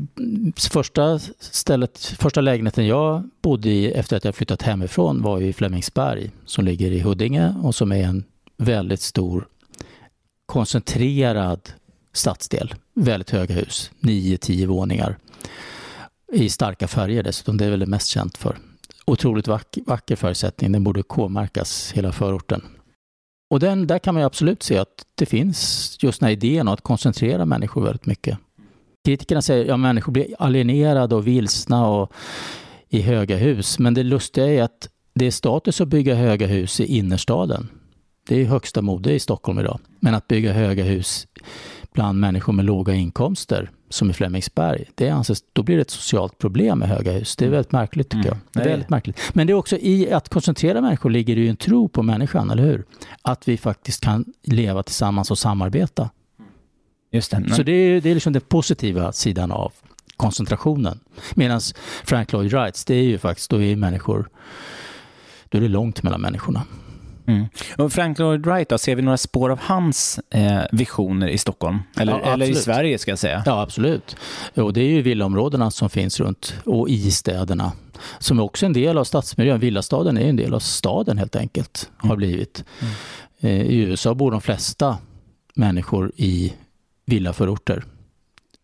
[0.57, 6.31] första, stället, första lägenheten jag bodde i efter att jag flyttat hemifrån var i Flemingsberg
[6.47, 8.25] som ligger i Huddinge och som är en
[8.57, 9.47] väldigt stor
[10.47, 11.61] koncentrerad
[12.13, 12.75] stadsdel.
[12.95, 15.17] Väldigt höga hus, 9-10 våningar
[16.33, 17.57] i starka färger dessutom.
[17.57, 18.59] Det är väl det mest känt för.
[19.05, 20.73] otroligt vacker, vacker färgsättning.
[20.73, 22.63] Den borde K-märkas, hela förorten.
[23.51, 26.81] Och den, där kan man absolut se att det finns just den här idén att
[26.81, 28.39] koncentrera människor väldigt mycket.
[29.05, 32.13] Kritikerna säger att ja, människor blir alienerade och vilsna och
[32.89, 33.79] i höga hus.
[33.79, 37.69] Men det lustiga är att det är status att bygga höga hus i innerstaden.
[38.29, 39.81] Det är högsta mode i Stockholm idag.
[40.01, 41.27] Men att bygga höga hus
[41.93, 46.39] bland människor med låga inkomster, som i Flemingsberg, det anses, då blir det ett socialt
[46.39, 47.37] problem med höga hus.
[47.37, 48.39] Det är väldigt märkligt tycker mm.
[48.53, 48.63] jag.
[48.63, 49.21] Det är väldigt märkligt.
[49.33, 52.51] Men det är också i att koncentrera människor ligger det ju en tro på människan,
[52.51, 52.85] eller hur?
[53.23, 56.11] Att vi faktiskt kan leva tillsammans och samarbeta.
[57.13, 57.55] Just det.
[57.55, 59.73] Så det är, det är liksom den positiva sidan av
[60.17, 61.01] koncentrationen.
[61.35, 61.61] Medan
[62.05, 64.29] Frank Lloyd Wrights, det är ju faktiskt, då är människor,
[65.49, 66.63] då är det långt mellan människorna.
[67.27, 67.47] Mm.
[67.79, 71.79] Och Frank Lloyd Wright, då, ser vi några spår av hans eh, visioner i Stockholm?
[71.97, 73.43] Eller, ja, eller i Sverige ska jag säga.
[73.47, 74.17] Ja, absolut.
[74.55, 77.73] Och det är ju villaområdena som finns runt och i städerna.
[78.19, 79.61] Som är också en del av stadsmiljön.
[79.61, 82.19] Villastaden är en del av staden helt enkelt, har mm.
[82.19, 82.65] blivit.
[82.81, 82.95] Mm.
[83.41, 84.99] Eh, I USA bor de flesta
[85.55, 86.53] människor i
[87.07, 87.85] villaförorter.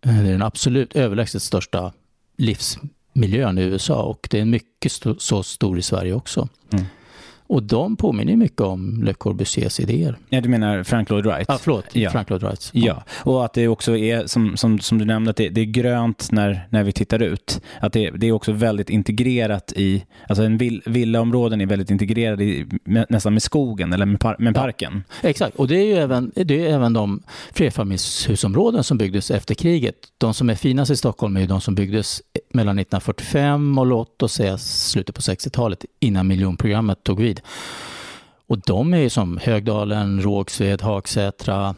[0.07, 1.93] Eh, det är den absolut överlägset största
[2.37, 6.49] livsmiljön i USA och det är mycket st så stor i Sverige också.
[6.73, 6.85] Mm.
[7.47, 10.19] Och de påminner mycket om Le Corbusiers idéer.
[10.29, 11.51] Ja, du menar Frank Lloyd Wright?
[11.51, 12.11] Ah, förlåt, ja.
[12.11, 12.71] Frank Lloyd Wright.
[12.73, 12.87] Ja.
[12.87, 13.03] ja.
[13.31, 16.33] och att det också är, som, som, som du nämnde, att det, det, är grönt
[16.33, 17.61] när, när vi tittar ut.
[17.81, 22.45] Att det, det är också väldigt integrerat i, alltså en vill, villaområden är väldigt integrerade
[22.45, 22.67] i,
[23.09, 25.05] nästan med skogen eller med, par, med parken.
[25.23, 29.55] Ja, exakt, och det är ju även, det är även de flerfamiljshusområden som byggdes efter
[29.55, 29.95] kriget.
[30.19, 34.23] De som är finast i Stockholm är ju de som byggdes mellan 1945 och låt
[34.23, 37.45] oss säga slutet på 60-talet innan miljonprogrammet tog vid tid.
[38.49, 41.75] Och de är som Högdalen, Rågsved, Hagsätra,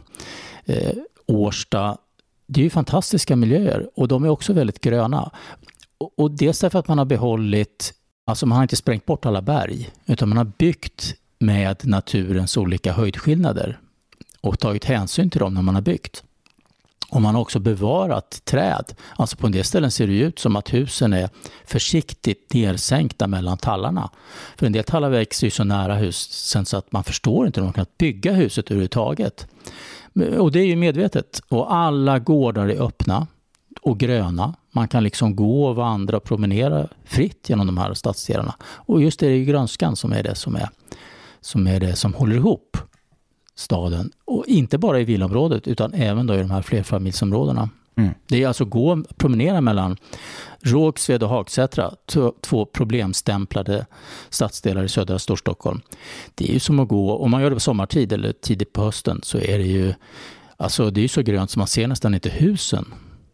[0.65, 0.93] eh,
[1.27, 1.97] Årsta.
[2.47, 5.31] Det är ju fantastiska miljöer och de är också väldigt gröna.
[5.97, 7.93] Och, och dels därför att man har behållit,
[8.25, 12.93] alltså man har inte sprängt bort alla berg, utan man har byggt med naturens olika
[12.93, 13.79] höjdskillnader
[14.41, 16.23] och tagit hänsyn till dem när man har byggt.
[17.11, 18.93] Och man har också bevarat träd.
[19.15, 21.29] Alltså på en del ställen ser det ut som att husen är
[21.65, 24.09] försiktigt nersänkta mellan tallarna.
[24.57, 27.65] För en del tallar växer ju så nära husen så att man förstår inte hur
[27.65, 29.47] man kan bygga huset överhuvudtaget.
[30.37, 31.41] Och det är ju medvetet.
[31.49, 33.27] Och alla gårdar är öppna
[33.81, 34.55] och gröna.
[34.71, 38.55] Man kan liksom gå och vandra och promenera fritt genom de här stadsdelarna.
[38.61, 40.69] Och just det är ju grönskan som är det som, är,
[41.41, 42.77] som, är det som håller ihop
[43.59, 44.11] staden.
[44.25, 47.69] Och inte bara i villaområdet utan även då i de här flerfamiljsområdena.
[47.95, 48.11] Mm.
[48.27, 49.97] Det är alltså gå och promenera mellan
[50.61, 51.91] Rågsved och Hagsätra,
[52.41, 53.85] två problemstämplade
[54.29, 55.81] stadsdelar i södra Storstockholm.
[56.35, 58.83] Det är ju som att gå, om man gör det på sommartid eller tidigt på
[58.83, 59.93] hösten, så är det ju
[60.57, 62.85] alltså det är så grönt som man ser nästan inte husen.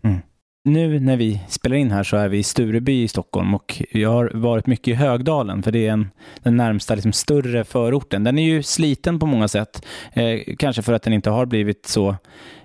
[0.04, 0.22] Mm
[0.66, 4.10] nu när vi spelar in här så är vi i Stureby i Stockholm och jag
[4.10, 6.10] har varit mycket i Högdalen för det är en,
[6.44, 8.24] den närmsta liksom, större förorten.
[8.24, 11.86] Den är ju sliten på många sätt, eh, kanske för att den inte har blivit
[11.86, 12.16] så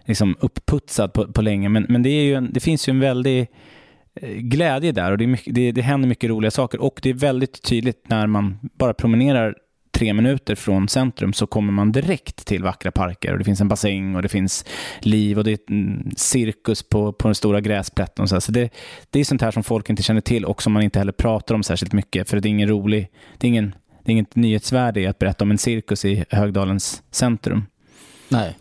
[0.04, 3.00] liksom, uppputsad på, på länge, men, men det, är ju en, det finns ju en
[3.00, 3.46] väldig
[4.14, 7.14] eh, glädje där och det, mycket, det, det händer mycket roliga saker och det är
[7.14, 9.54] väldigt tydligt när man bara promenerar
[9.90, 13.68] tre minuter från centrum så kommer man direkt till vackra parker och det finns en
[13.68, 14.64] bassäng och det finns
[15.00, 18.22] liv och det är mm, cirkus på, på den stora gräsplätten.
[18.22, 18.70] Och så så det,
[19.10, 21.54] det är sånt här som folk inte känner till och som man inte heller pratar
[21.54, 23.74] om särskilt mycket för det är ingen rolig, det är ingen,
[24.04, 27.64] det är inget nyhetsvärde i att berätta om en cirkus i Högdalens centrum.
[28.28, 28.56] Nej.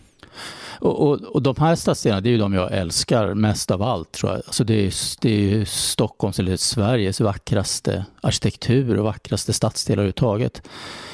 [0.79, 4.11] Och, och, och, de här stadsdelarna, det är ju de jag älskar mest av allt
[4.11, 4.41] tror jag.
[4.47, 10.61] Alltså det, är, det är ju Stockholms, eller Sveriges vackraste arkitektur och vackraste stadsdelar överhuvudtaget.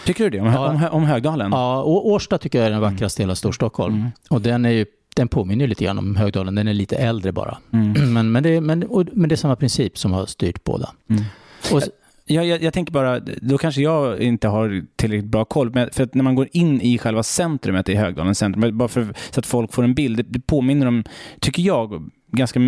[0.05, 0.39] Tycker du det?
[0.39, 0.69] Om, ja.
[0.69, 1.51] om, om Högdalen?
[1.51, 3.95] Ja, och Årsta tycker jag är den vackraste delen av Storstockholm.
[3.95, 4.11] Mm.
[4.29, 7.57] Och den är ju den påminner lite grann om Högdalen, den är lite äldre bara.
[7.73, 7.93] Mm.
[8.13, 10.91] Men, men, det, men, och, men det är samma princip som har styrt båda.
[11.09, 11.23] Mm.
[11.71, 11.81] Och,
[12.25, 16.03] jag, jag, jag, tänker bara, då kanske jag inte har tillräckligt bra koll, men för
[16.03, 19.45] att när man går in i själva centrumet i Högdalen centrum, bara för, så att
[19.45, 21.03] folk får en bild, det, det påminner om,
[21.39, 22.59] tycker jag, ganska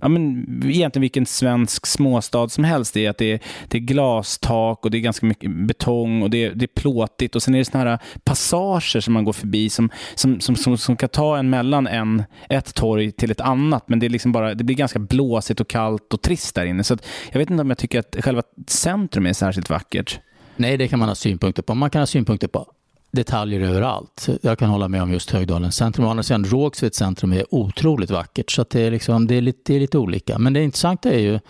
[0.00, 2.94] ja, men egentligen vilken svensk småstad som helst.
[2.94, 6.30] Det är att det är, det är glastak och det är ganska mycket betong och
[6.30, 9.32] det är, det är plåtigt och sen är det såna här passager som man går
[9.32, 13.40] förbi som, som, som, som, som kan ta en mellan en, ett torg till ett
[13.40, 16.64] annat men det, är liksom bara, det blir ganska blåsigt och kallt och trist där
[16.64, 16.84] inne.
[16.84, 16.96] Så
[17.32, 20.20] jag vet inte om jag tycker att själva centrum är särskilt vackert.
[20.56, 21.74] Nej, det kan man ha synpunkter på.
[21.74, 22.72] Man kan ha synpunkter på
[23.16, 24.28] detaljer överallt.
[24.42, 26.06] Jag kan hålla med om just Högdalens centrum.
[26.06, 28.50] Å andra sidan, Rågsveds centrum är otroligt vackert.
[28.50, 30.38] Så det, är liksom, det, är lite, det är lite olika.
[30.38, 31.40] Men det intressanta är ju,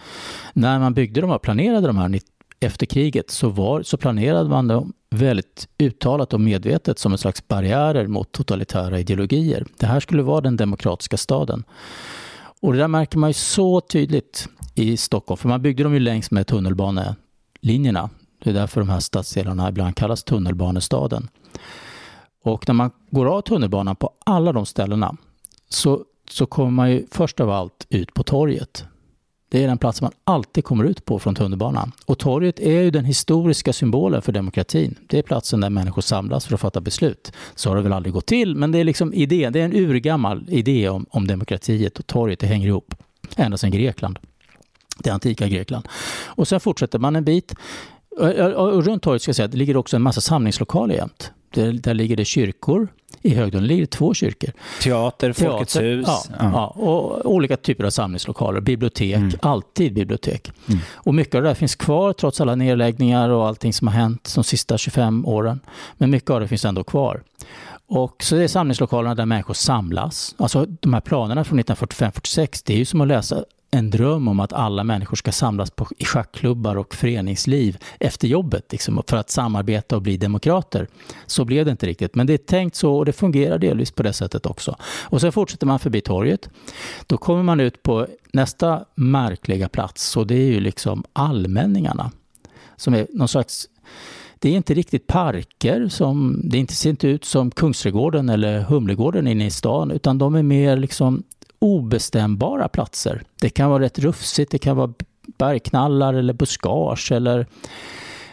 [0.53, 2.21] när man byggde de här, planerade de här
[2.61, 7.49] efter kriget, så, var, så planerade man dem väldigt uttalat och medvetet som en slags
[7.49, 9.67] barriärer mot totalitära ideologier.
[9.79, 11.65] Det här skulle vara den demokratiska staden.
[12.61, 16.01] Och det där märker man ju så tydligt i Stockholm, för man byggde dem ju
[16.01, 18.11] längs med tunnelbanelinjerna.
[18.45, 21.29] Det är därför de här stadsdelarna ibland kallas tunnelbanestaden.
[22.43, 25.17] Och när man går av tunnelbanan på alla de ställena
[25.69, 28.85] så, så kommer man ju först av allt ut på torget.
[29.49, 31.93] Det är den plats man alltid kommer ut på från tunnelbanan.
[32.07, 34.95] Och torget är ju den historiska symbolen för demokratin.
[35.07, 37.33] Det är platsen där människor samlas för att fatta beslut.
[37.55, 39.53] Så har det väl aldrig gått till, men det är liksom idén.
[39.53, 42.41] Det är en urgammal idé om, om demokratiet och torget.
[42.41, 42.95] Det hänger ihop
[43.37, 44.19] ända sedan Grekland.
[44.99, 45.89] Det antika Grekland.
[46.25, 47.55] Och sen fortsätter man en bit.
[48.57, 51.33] Och runt torget ska jag säga, det ligger också en massa samlingslokaler jämt.
[51.57, 52.89] Där, där ligger det kyrkor.
[53.23, 54.51] I Högdalen ligger det två kyrkor.
[54.83, 56.07] Teater, Folkets Teater, hus.
[56.07, 56.51] Ja, ja.
[56.53, 58.61] ja, och olika typer av samlingslokaler.
[58.61, 59.31] Bibliotek, mm.
[59.43, 60.53] alltid bibliotek.
[60.69, 60.81] Mm.
[60.95, 64.33] Och mycket av det där finns kvar trots alla nedläggningar och allting som har hänt
[64.35, 65.61] de sista 25 åren.
[65.99, 67.23] Men mycket av det finns ändå kvar.
[67.89, 70.35] Och så det är samlingslokalerna där människor samlas.
[70.39, 74.41] Alltså de här planerna från 1945-46, det är ju som att läsa en dröm om
[74.41, 79.31] att alla människor ska samlas på, i schackklubbar och föreningsliv efter jobbet liksom, för att
[79.31, 80.89] samarbeta och bli demokrater.
[81.27, 84.03] Så blev det inte riktigt, men det är tänkt så och det fungerar delvis på
[84.03, 84.77] det sättet också.
[85.03, 86.49] Och sen fortsätter man förbi torget.
[87.07, 92.11] Då kommer man ut på nästa märkliga plats och det är ju liksom allmänningarna.
[92.77, 93.69] Som är någon slags
[94.39, 99.47] det är inte riktigt parker, som, det ser inte ut som Kungsträdgården eller Humlegården inne
[99.47, 101.23] i stan, utan de är mer liksom
[101.59, 103.23] obestämbara platser.
[103.41, 104.93] Det kan vara rätt rufsigt, det kan vara
[105.39, 107.47] bergknallar eller buskage eller,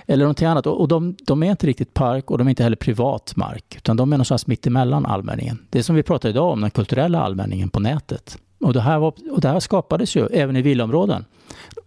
[0.05, 0.67] eller någonting annat.
[0.67, 3.97] Och de, de är inte riktigt park och de är inte heller privat mark, utan
[3.97, 5.59] de är någonstans mitt emellan allmänningen.
[5.69, 8.37] Det är som vi pratar idag om, den kulturella allmänningen på nätet.
[8.59, 11.25] Och det här, var, och det här skapades ju även i villaområden.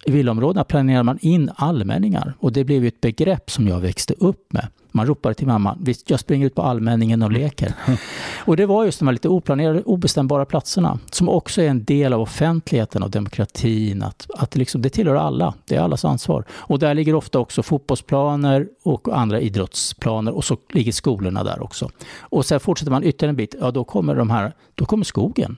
[0.05, 4.53] I villaområdena planerar man in allmänningar och det blev ett begrepp som jag växte upp
[4.53, 4.69] med.
[4.93, 7.73] Man ropade till mamma, jag springer ut på allmänningen och leker.
[8.37, 12.13] Och det var just de här lite oplanerade, obestämbara platserna som också är en del
[12.13, 14.03] av offentligheten och demokratin.
[14.03, 16.45] Att, att liksom, det tillhör alla, det är allas ansvar.
[16.51, 21.91] Och där ligger ofta också fotbollsplaner och andra idrottsplaner och så ligger skolorna där också.
[22.21, 25.57] Och sen fortsätter man ytterligare en bit, ja då kommer, de här, då kommer skogen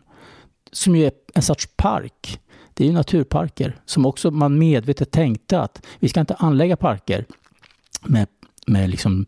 [0.72, 2.40] som ju är en sorts park.
[2.78, 7.24] Det är ju naturparker som också man medvetet tänkte att vi ska inte anlägga parker
[8.02, 8.26] med
[8.66, 9.26] med liksom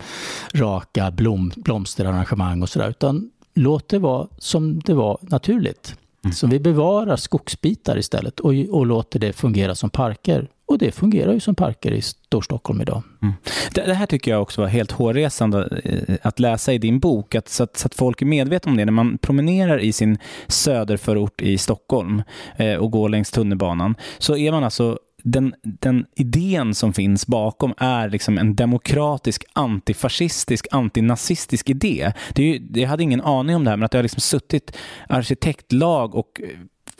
[0.55, 5.97] raka blom, blomsterarrangemang och sådär, utan låt det vara som det var naturligt.
[6.25, 6.33] Mm.
[6.33, 10.49] Så vi bevarar skogsbitar istället och, och låter det fungera som parker.
[10.67, 13.03] Och det fungerar ju som parker i Storstockholm idag.
[13.23, 13.35] Mm.
[13.75, 17.35] Det, det, här tycker jag också var helt hårresande eh, att läsa i din bok,
[17.35, 18.85] att, så, att, så att folk är medvetna om det.
[18.85, 20.19] När man promenerar i sin
[20.49, 22.23] söderförort i Stockholm
[22.57, 27.75] eh, och går längs tunnelbanan så är man alltså den, den idén som finns bakom
[27.79, 32.13] är liksom en demokratisk, antifascistisk, antinazistisk idé.
[32.35, 34.21] Det är ju, jag hade ingen aning om det här, men att det har liksom
[34.21, 34.77] suttit
[35.09, 36.49] arkitektlag och eh,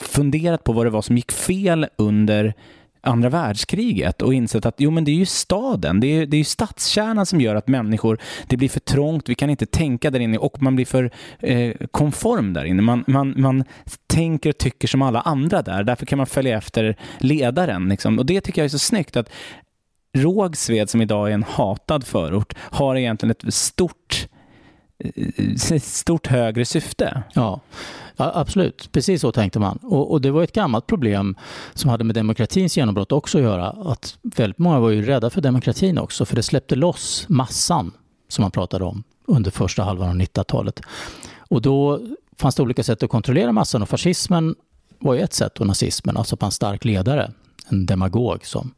[0.01, 2.55] funderat på vad det var som gick fel under
[3.01, 6.39] andra världskriget och insett att jo, men det är ju staden, det är, det är
[6.39, 10.21] ju stadskärnan som gör att människor, det blir för trångt, vi kan inte tänka där
[10.21, 12.83] inne och man blir för eh, konform där inne.
[12.83, 13.65] Man, man, man
[14.07, 17.89] tänker och tycker som alla andra där, därför kan man följa efter ledaren.
[17.89, 18.19] Liksom.
[18.19, 19.31] Och det tycker jag är så snyggt att
[20.13, 24.29] Rågsved, som idag är en hatad förort, har egentligen ett stort
[25.05, 25.27] eh,
[25.73, 27.23] eh, stort högre syfte.
[27.33, 27.61] Ja.
[28.21, 29.79] Absolut, precis så tänkte man.
[29.83, 31.37] Och, och, det var ett gammalt problem
[31.75, 33.69] som hade med demokratins genombrott också att göra.
[33.69, 37.93] Att väldigt många var ju rädda för demokratin också, för det släppte loss massan
[38.29, 40.81] som man pratade om under första halvan av 1900-talet.
[41.39, 42.01] Och då
[42.37, 44.55] fanns det olika sätt att kontrollera massan och fascismen
[44.99, 47.33] var ju ett sätt och nazismen, alltså på en stark ledare,
[47.69, 48.75] en demagog som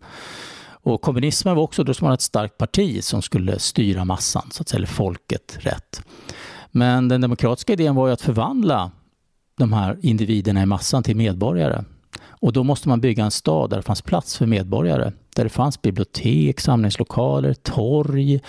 [0.84, 4.48] och kommunismen var också, då skulle man ha ett starkt parti som skulle styra massan,
[4.50, 6.02] så att säga, eller folket rätt.
[6.70, 8.90] Men den demokratiska idén var ju att förvandla
[9.58, 11.84] de här individerna i massan till medborgare.
[12.24, 15.12] Och då måste man bygga en stad där det fanns plats för medborgare.
[15.36, 18.40] Där det fanns bibliotek, samlingslokaler, torg,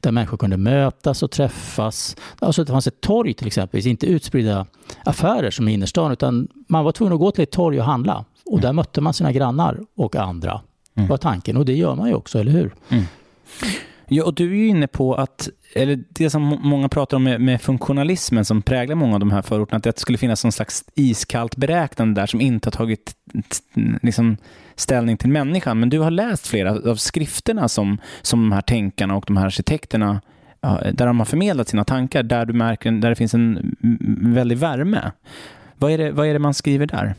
[0.00, 2.16] där människor kunde mötas och träffas.
[2.38, 4.66] Alltså det fanns ett torg till exempel, inte utspridda
[5.04, 8.24] affärer som i innerstan, utan man var tvungen att gå till ett torg och handla.
[8.44, 10.60] Och där mötte man sina grannar och andra,
[10.94, 11.08] mm.
[11.08, 11.56] var tanken.
[11.56, 12.74] Och det gör man ju också, eller hur?
[12.88, 13.04] Mm.
[14.08, 17.40] Ja, och du är ju inne på att, eller det som många pratar om med,
[17.40, 20.84] med, funktionalismen som präglar många av de här förorterna, att det skulle finnas någon slags
[20.94, 23.14] iskallt beräknande där som inte har tagit
[24.02, 24.36] liksom,
[24.76, 25.80] ställning till människan.
[25.80, 29.46] Men du har läst flera av skrifterna som, som de här tänkarna och de här
[29.46, 30.20] arkitekterna
[30.92, 33.76] där de har förmedlat sina tankar, där du märker där det finns en
[34.34, 35.12] väldig värme.
[35.76, 37.14] Vad är det, vad är det man skriver där?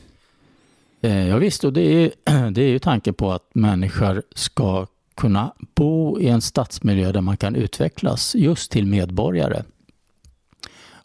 [1.02, 2.12] Eh, ja, visst, och det är,
[2.52, 7.38] det är ju tanken på att människor ska kunna bo i en stadsmiljö där man
[7.38, 9.64] kan utvecklas just till medborgare.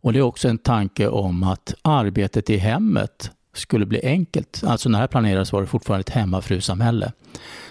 [0.01, 4.63] Och det är också en tanke om att arbetet i hemmet skulle bli enkelt.
[4.67, 7.13] Alltså när det här planerades var det fortfarande ett hemmafrusamhälle.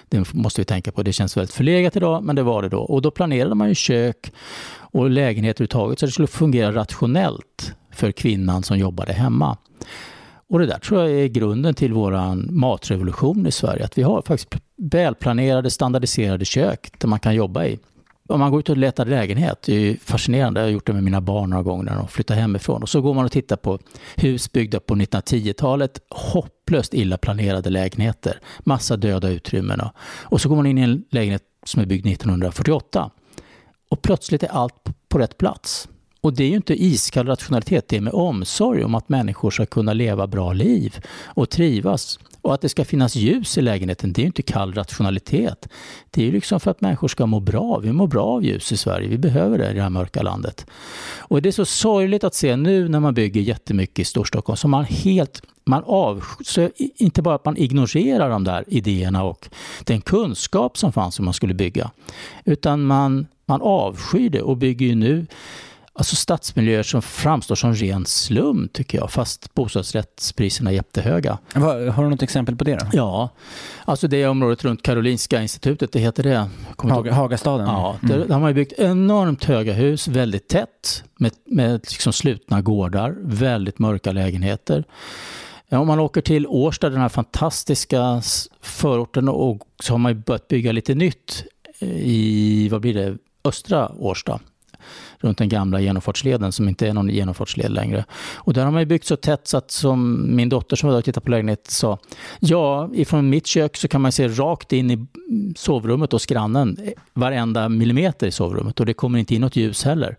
[0.10, 1.04] Det måste vi tänka på.
[1.04, 2.80] Det känns väldigt förlegat idag, men det var det då.
[2.80, 4.32] Och då planerade man ju kök
[4.78, 9.58] och lägenheter överhuvudtaget så det skulle fungera rationellt för kvinnan som jobbade hemma.
[10.50, 13.86] Och det där tror jag är grunden till vår matrevolution i Sverige.
[13.86, 17.80] Att vi har faktiskt välplanerade, standardiserade kök där man kan jobba i.
[18.30, 20.60] Om man går ut och letar lägenhet, det är ju fascinerande.
[20.60, 22.82] Jag har gjort det med mina barn några gånger när de flyttar hemifrån.
[22.82, 23.80] Och så går man och tittar på
[24.16, 26.00] hus byggda på 1910-talet.
[26.10, 28.40] Hopplöst illa planerade lägenheter.
[28.60, 29.82] Massa döda utrymmen.
[30.24, 33.12] Och så går man in i en lägenhet som är byggd 1948.
[33.90, 35.90] Och plötsligt är allt på rätt plats.
[36.22, 39.66] Och det är ju inte iskall rationalitet, det är med omsorg om att människor ska
[39.66, 42.20] kunna leva bra liv och trivas.
[42.42, 45.68] Och att det ska finnas ljus i lägenheten, det är ju inte kall rationalitet.
[46.12, 47.80] Det är ju liksom för att människor ska må bra.
[47.80, 50.66] Vi mår bra av ljus i Sverige, vi behöver det i det här mörka landet.
[51.18, 54.68] Och det är så sorgligt att se nu när man bygger jättemycket i Storstockholm, så
[54.68, 59.50] man helt man av, så inte bara att man ignorerar de där idéerna och
[59.84, 61.92] den kunskap som fanns om man skulle bygga,
[62.46, 65.26] utan man, man avskyr det och bygger ju nu
[65.98, 71.38] alltså stadsmiljöer som framstår som ren slum tycker jag, fast bostadsrättspriserna är jättehöga.
[71.54, 72.86] Har du något exempel på det då?
[72.94, 73.30] Ja,
[73.86, 76.50] alltså det området runt Karolinska institutet, det heter det.
[76.78, 77.68] Haga, Hagastaden?
[77.68, 78.20] Ja, mm.
[78.20, 83.80] där, har man byggt enormt höga hus, väldigt tätt, med, med liksom slutna gårdar, väldigt
[83.80, 84.84] mörka lägenheter.
[85.72, 88.22] Om man åker till Årsta, den här fantastiska
[88.62, 91.44] förorten, och så har man börjat bygga lite nytt
[91.80, 94.40] i, vad blir det, östra Årsta
[95.20, 98.06] runt den gamla genomfartsleden som inte är någon genomfartsled längre.
[98.36, 100.94] Och där har man ju byggt så tätt så att som min dotter som var
[100.94, 102.00] där och tittade på lägenhet sa,
[102.40, 105.08] ja, ifrån mitt kök så kan man se rakt in i
[105.56, 106.78] sovrummet hos grannen,
[107.14, 110.18] varenda millimeter i sovrummet och det kommer inte in något ljus heller.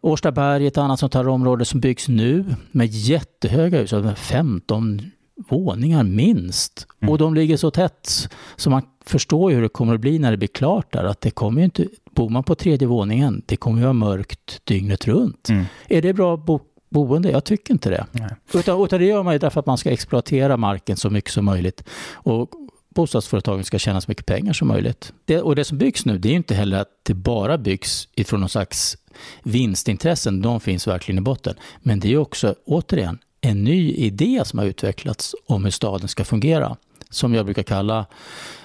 [0.00, 5.02] Årstaberg är ett annat sånt här område som byggs nu med jättehöga hus, alltså 15
[5.36, 6.86] våningar minst.
[7.00, 7.12] Mm.
[7.12, 10.30] Och de ligger så tätt så man förstår ju hur det kommer att bli när
[10.30, 11.04] det blir klart där.
[11.04, 14.60] Att det kommer ju inte, bor man på tredje våningen, det kommer ju vara mörkt
[14.64, 15.48] dygnet runt.
[15.48, 15.64] Mm.
[15.88, 16.60] Är det bra bo,
[16.90, 17.30] boende?
[17.30, 18.06] Jag tycker inte det.
[18.12, 18.30] Nej.
[18.54, 21.44] Utan, utan det gör man ju därför att man ska exploatera marken så mycket som
[21.44, 21.84] möjligt.
[22.12, 22.50] Och
[22.94, 25.12] bostadsföretagen ska tjäna så mycket pengar som möjligt.
[25.24, 28.08] Det, och det som byggs nu, det är ju inte heller att det bara byggs
[28.14, 28.96] ifrån någon slags
[29.42, 30.42] vinstintressen.
[30.42, 31.54] De finns verkligen i botten.
[31.78, 36.24] Men det är också, återigen, en ny idé som har utvecklats om hur staden ska
[36.24, 36.76] fungera.
[37.10, 38.06] Som jag brukar kalla,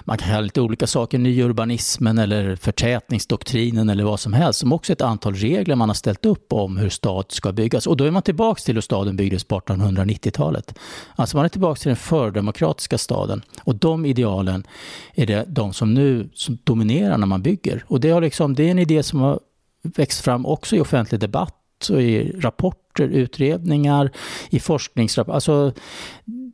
[0.04, 4.92] man kan kalla lite olika saker, nyurbanismen eller förtätningsdoktrinen eller vad som helst, som också
[4.92, 7.86] är ett antal regler man har ställt upp om hur stad ska byggas.
[7.86, 10.78] Och då är man tillbaka till hur staden byggdes på 1890-talet.
[11.16, 13.42] Alltså man är tillbaka till den fördemokratiska staden.
[13.62, 14.66] Och de idealen
[15.14, 17.84] är det de som nu som dominerar när man bygger.
[17.86, 19.40] Och det, har liksom, det är en idé som har
[19.82, 21.57] växt fram också i offentlig debatt
[21.90, 24.10] och i rapporter, utredningar,
[24.50, 25.34] i forskningsrapporter.
[25.34, 25.72] Alltså,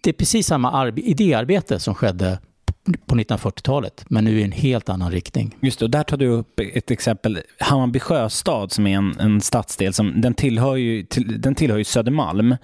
[0.03, 2.39] det är precis samma idéarbete som skedde
[3.07, 5.57] på 1940-talet, men nu i en helt annan riktning.
[5.61, 7.41] Just det, och där tar du upp ett exempel.
[7.59, 11.85] Hammarby sjöstad som är en, en stadsdel, som, den, tillhör ju, till, den tillhör ju
[11.85, 12.57] Södermalm.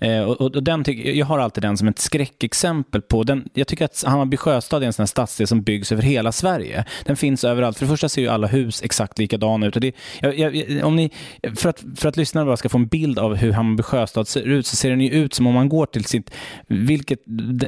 [0.00, 3.66] Eh, och, och, den tyck, jag har alltid den som ett skräckexempel på, den, jag
[3.66, 6.84] tycker att Hammarby sjöstad är en sån stadsdel som byggs över hela Sverige.
[7.04, 7.78] Den finns överallt.
[7.78, 9.74] För det första ser ju alla hus exakt likadana ut.
[9.74, 11.10] Och det, jag, jag, om ni,
[11.56, 14.42] för, att, för att lyssnarna bara ska få en bild av hur Hammarby sjöstad ser
[14.42, 16.30] ut, så ser den ju ut som om man går till sitt,
[16.66, 17.18] vilket,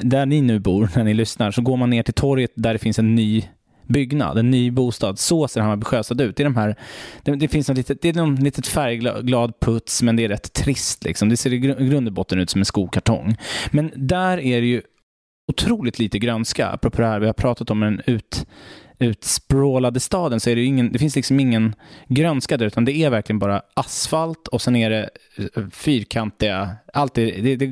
[0.02, 2.72] där ni nu bor när ni lyssnar, så går man ner ner till torget där
[2.72, 3.44] det finns en ny
[3.86, 5.18] byggnad, en ny bostad.
[5.18, 6.36] Så ser Hammarby sjöstad ut.
[6.36, 6.76] Det, är de här,
[7.22, 10.52] det, det finns något litet, det är någon litet färgglad puts, men det är rätt
[10.52, 11.04] trist.
[11.04, 11.28] Liksom.
[11.28, 13.36] Det ser i grund och botten ut som en skokartong.
[13.70, 14.82] Men där är det ju
[15.48, 18.46] otroligt lite grönska, apropå det här vi har pratat om en ut,
[19.00, 21.74] utsprålade staden så är det ingen, det finns liksom ingen
[22.08, 27.18] grönska där utan det är verkligen bara asfalt och sen är det eh, fyrkantiga, allt
[27.18, 27.66] är, det, det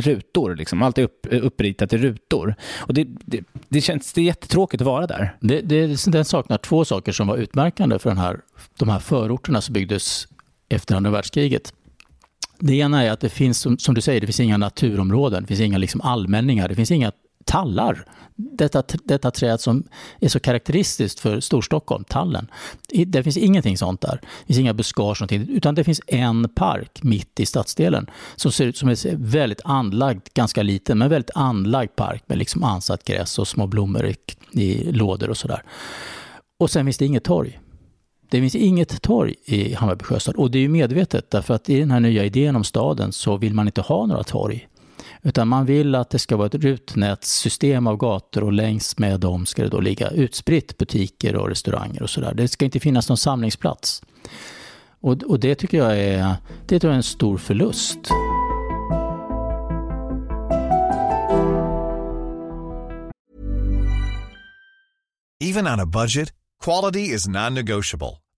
[0.00, 2.54] rutor liksom, allt är upp, eh, uppritat i rutor.
[2.76, 5.36] Och det, det, det känns, det är jättetråkigt att vara där.
[5.40, 8.40] Det, det, liksom, den saknar två saker som var utmärkande för den här,
[8.78, 10.28] de här förorterna som byggdes
[10.68, 11.72] efter andra världskriget.
[12.58, 15.46] Det ena är att det finns, som, som, du säger, det finns inga naturområden, det
[15.46, 17.12] finns inga liksom allmänningar, det finns inga
[17.48, 18.04] tallar.
[18.36, 19.84] Detta, detta träd som
[20.20, 22.50] är så karaktäristiskt för Storstockholm, tallen.
[23.06, 24.20] Det finns ingenting sånt där.
[24.22, 28.76] Det finns inga buskage, utan det finns en park mitt i stadsdelen som ser ut
[28.76, 33.48] som en väldigt anlagd, ganska liten, men väldigt anlagd park med liksom ansatt gräs och
[33.48, 34.16] små blommor i,
[34.52, 35.62] i lådor och sådär.
[36.60, 37.60] Och sen finns det inget torg.
[38.30, 41.80] Det finns inget torg i Hammarby sjöstad och det är ju medvetet därför att i
[41.80, 44.68] den här nya idén om staden så vill man inte ha några torg.
[45.22, 49.46] Utan man vill att det ska vara ett rutnätssystem av gator och längs med dem
[49.46, 52.34] ska det då ligga utspritt butiker och restauranger och sådär.
[52.34, 54.02] Det ska inte finnas någon samlingsplats.
[55.00, 57.98] Och, och det tycker jag är, det tror jag är en stor förlust.
[65.40, 66.32] Even on a budget,
[66.64, 68.18] quality is non-negotiable.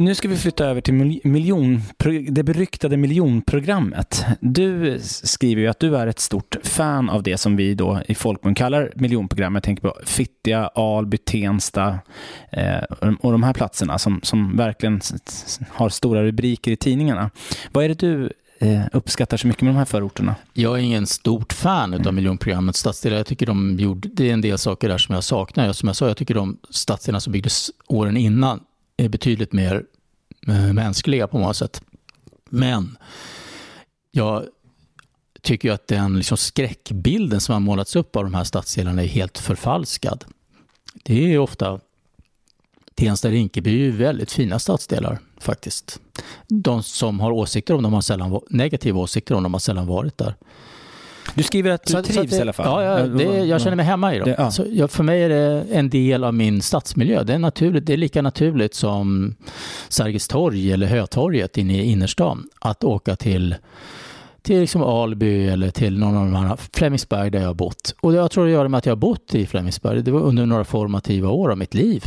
[0.00, 1.80] Nu ska vi flytta över till mil- miljon,
[2.30, 4.24] det beryktade miljonprogrammet.
[4.40, 8.14] Du skriver ju att du är ett stort fan av det som vi då i
[8.14, 9.60] folkmun kallar miljonprogrammet.
[9.60, 11.98] Jag tänker på Fittja, Alby, Tensta
[12.52, 15.00] eh, och de här platserna som, som verkligen
[15.70, 17.30] har stora rubriker i tidningarna.
[17.72, 20.34] Vad är det du eh, uppskattar så mycket med de här förorterna?
[20.52, 23.16] Jag är ingen stort fan av miljonprogrammets stadsdelar.
[23.16, 25.72] Jag tycker de gjorde, det är en del saker där som jag saknar.
[25.72, 28.60] Som jag sa, jag tycker de stadsdelarna som byggdes åren innan
[28.98, 29.84] är betydligt mer
[30.48, 31.82] eh, mänskliga på många sätt.
[32.50, 32.98] Men
[34.10, 34.44] jag
[35.42, 39.38] tycker att den liksom skräckbilden som har målats upp av de här stadsdelarna är helt
[39.38, 40.24] förfalskad.
[41.04, 41.80] Det är ofta
[42.94, 46.00] Tensta Rinkeby är väldigt fina stadsdelar faktiskt.
[46.48, 50.18] De som har åsikter om dem har sällan, negativa åsikter om dem har sällan varit
[50.18, 50.34] där.
[51.34, 52.84] Du skriver att du så, trivs så i alla fall.
[52.84, 54.28] Ja, ja det, jag känner mig hemma i dem.
[54.28, 54.50] Det, ja.
[54.50, 57.22] Så, ja, för mig är det en del av min stadsmiljö.
[57.22, 59.34] Det är, naturligt, det är lika naturligt som
[59.88, 63.54] Sergels torg eller Hötorget inne i innerstan att åka till
[64.42, 67.94] till liksom Alby eller till någon av de andra, Flemingsberg där jag har bott.
[68.00, 70.02] Och jag tror det gör med att jag har bott i Flemingsberg.
[70.02, 72.04] Det var under några formativa år av mitt liv.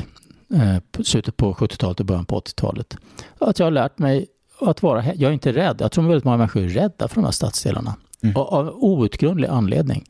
[0.53, 2.97] Eh, slutet på 70-talet och början på 80-talet.
[3.39, 4.27] Att jag har lärt mig
[4.59, 5.77] att vara, jag är inte rädd.
[5.79, 7.95] Jag tror väldigt många människor är rädda för de här stadsdelarna.
[8.23, 8.35] Mm.
[8.35, 10.05] Av outgrundlig anledning.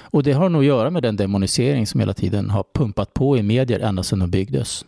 [0.00, 3.38] Och det har nog att göra med den demonisering som hela tiden har pumpat på
[3.38, 4.84] i medier ända sedan de byggdes.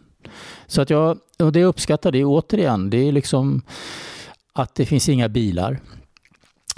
[0.66, 3.62] Så att jag, och det jag uppskattar det återigen, det är liksom
[4.52, 5.80] att det finns inga bilar.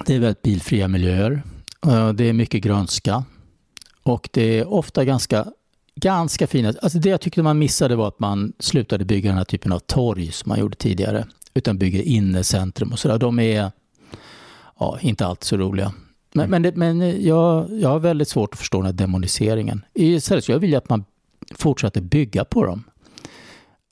[0.07, 1.42] Det är väldigt bilfria miljöer.
[1.86, 3.24] Eh, det är mycket grönska.
[4.03, 5.46] Och det är ofta ganska,
[5.94, 6.74] ganska fina...
[6.82, 9.78] Alltså det jag tyckte man missade var att man slutade bygga den här typen av
[9.78, 11.26] torg som man gjorde tidigare.
[11.55, 13.18] Utan bygger innecentrum och sådär.
[13.18, 13.70] De är
[14.81, 15.93] ja, inte alltid så roliga.
[16.33, 16.51] Men, mm.
[16.51, 19.85] men, det, men jag, jag har väldigt svårt att förstå den här demoniseringen.
[19.95, 21.05] Istället så jag vill att man
[21.55, 22.85] fortsätter bygga på dem.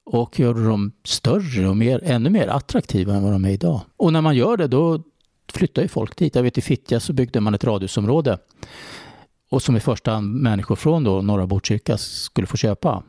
[0.05, 3.81] Och gör dem större och mer, ännu mer attraktiva än vad de är idag.
[3.97, 5.03] Och när man gör det då
[5.53, 6.35] flyttar ju folk dit.
[6.35, 8.39] Jag vet i Fittja så byggde man ett radhusområde.
[9.51, 13.03] Och som i första hand människor från då norra Botkyrka skulle få köpa.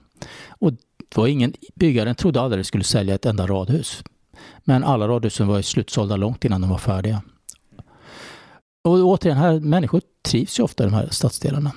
[0.50, 0.72] Och
[1.16, 4.04] var ingen, byggaren trodde aldrig det skulle sälja ett enda radhus.
[4.64, 7.22] Men alla radhusen var slutsålda långt innan de var färdiga.
[8.84, 11.72] Och återigen, här, människor trivs ju ofta i de här stadsdelarna.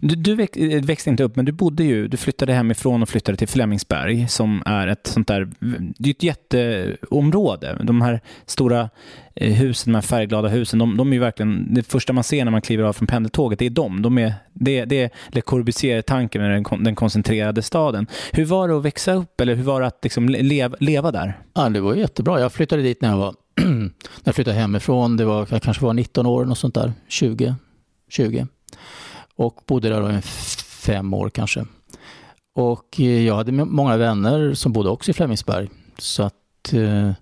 [0.00, 3.38] Du, du eh, växte inte upp, men du bodde ju, du flyttade hemifrån och flyttade
[3.38, 5.50] till Flemingsberg som är ett sånt där,
[5.98, 7.78] det är ett jätteområde.
[7.82, 8.90] De här stora
[9.34, 12.44] eh, husen, de här färgglada husen, de, de är ju verkligen, det första man ser
[12.44, 14.02] när man kliver av från pendeltåget, det är de.
[14.02, 18.06] de är, det, det är Le Corbusier-tanken med den, den koncentrerade staden.
[18.32, 21.38] Hur var det att växa upp, eller hur var det att liksom leva, leva där?
[21.54, 22.40] Ja, det var jättebra.
[22.40, 23.90] Jag flyttade dit när jag var när
[24.24, 27.54] jag flyttade hemifrån, det var, jag kanske var 19 år, något sånt där, 20,
[28.08, 28.46] 20.
[29.34, 31.66] Och bodde där i fem år kanske.
[32.54, 35.68] Och eh, jag hade många vänner som bodde också i Flemingsberg.
[35.98, 37.12] Så att eh,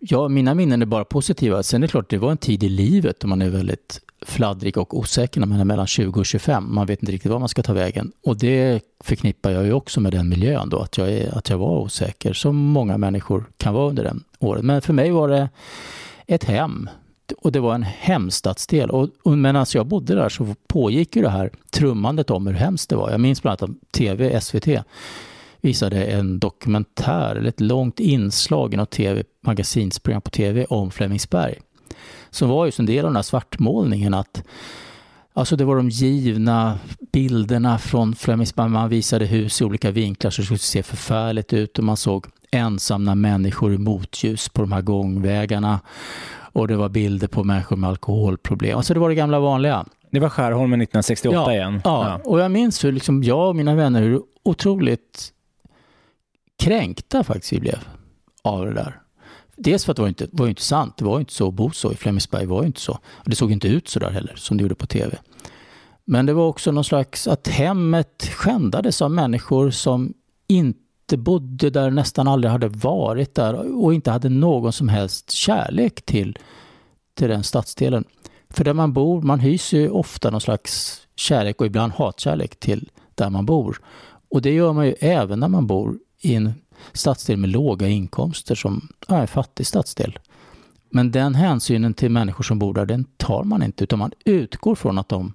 [0.00, 1.62] ja, mina minnen är bara positiva.
[1.62, 4.78] Sen är det klart, det var en tid i livet då man är väldigt fladdrig
[4.78, 6.74] och osäker när man är mellan 20 och 25.
[6.74, 8.12] Man vet inte riktigt var man ska ta vägen.
[8.24, 11.58] Och det förknippar jag ju också med den miljön då, att jag, är, att jag
[11.58, 14.64] var osäker, som många människor kan vara under den året.
[14.64, 15.48] Men för mig var det
[16.26, 16.90] ett hem.
[17.38, 18.90] Och det var en hemstadsdel.
[18.90, 22.54] Och, och medan alltså jag bodde där så pågick ju det här trummandet om hur
[22.54, 23.10] hemskt det var.
[23.10, 24.68] Jag minns bland annat att TV, SVT,
[25.60, 31.58] visade en dokumentär, eller ett långt inslag i något TV, magasinsprogram på TV om Flemingsberg
[32.30, 34.14] som var just en del av den här svartmålningen.
[34.14, 34.42] att
[35.32, 36.78] Alltså det var de givna
[37.12, 38.68] bilderna från Flemingsberg.
[38.68, 42.26] Man visade hus i olika vinklar så det skulle se förfärligt ut och man såg
[42.50, 45.80] ensamma människor i motljus på de här gångvägarna.
[46.52, 48.76] Och det var bilder på människor med alkoholproblem.
[48.76, 49.84] Alltså det var det gamla vanliga.
[50.10, 51.80] Det var Skärholmen 1968 ja, igen.
[51.84, 52.08] Ja.
[52.08, 55.32] ja, och jag minns hur liksom jag och mina vänner hur otroligt
[56.58, 57.78] kränkta faktiskt vi blev
[58.42, 59.00] av det där.
[59.58, 60.96] Dels för att det var inte var inte sant.
[60.96, 61.92] Det var inte så att bo så.
[61.92, 62.92] I Flemingsberg var inte så.
[62.92, 65.18] Och det såg inte ut så där heller som det gjorde på tv.
[66.04, 70.14] Men det var också någon slags att hemmet skändades av människor som
[70.46, 76.02] inte bodde där, nästan aldrig hade varit där och inte hade någon som helst kärlek
[76.02, 76.38] till,
[77.14, 78.04] till den stadsdelen.
[78.50, 82.90] För där man bor, man hyser ju ofta någon slags kärlek och ibland hatkärlek till
[83.14, 83.80] där man bor.
[84.30, 86.52] Och det gör man ju även när man bor i en
[86.92, 90.18] stadsdel med låga inkomster som är en fattig stadsdel.
[90.90, 94.74] Men den hänsynen till människor som bor där, den tar man inte utan man utgår
[94.74, 95.32] från att de,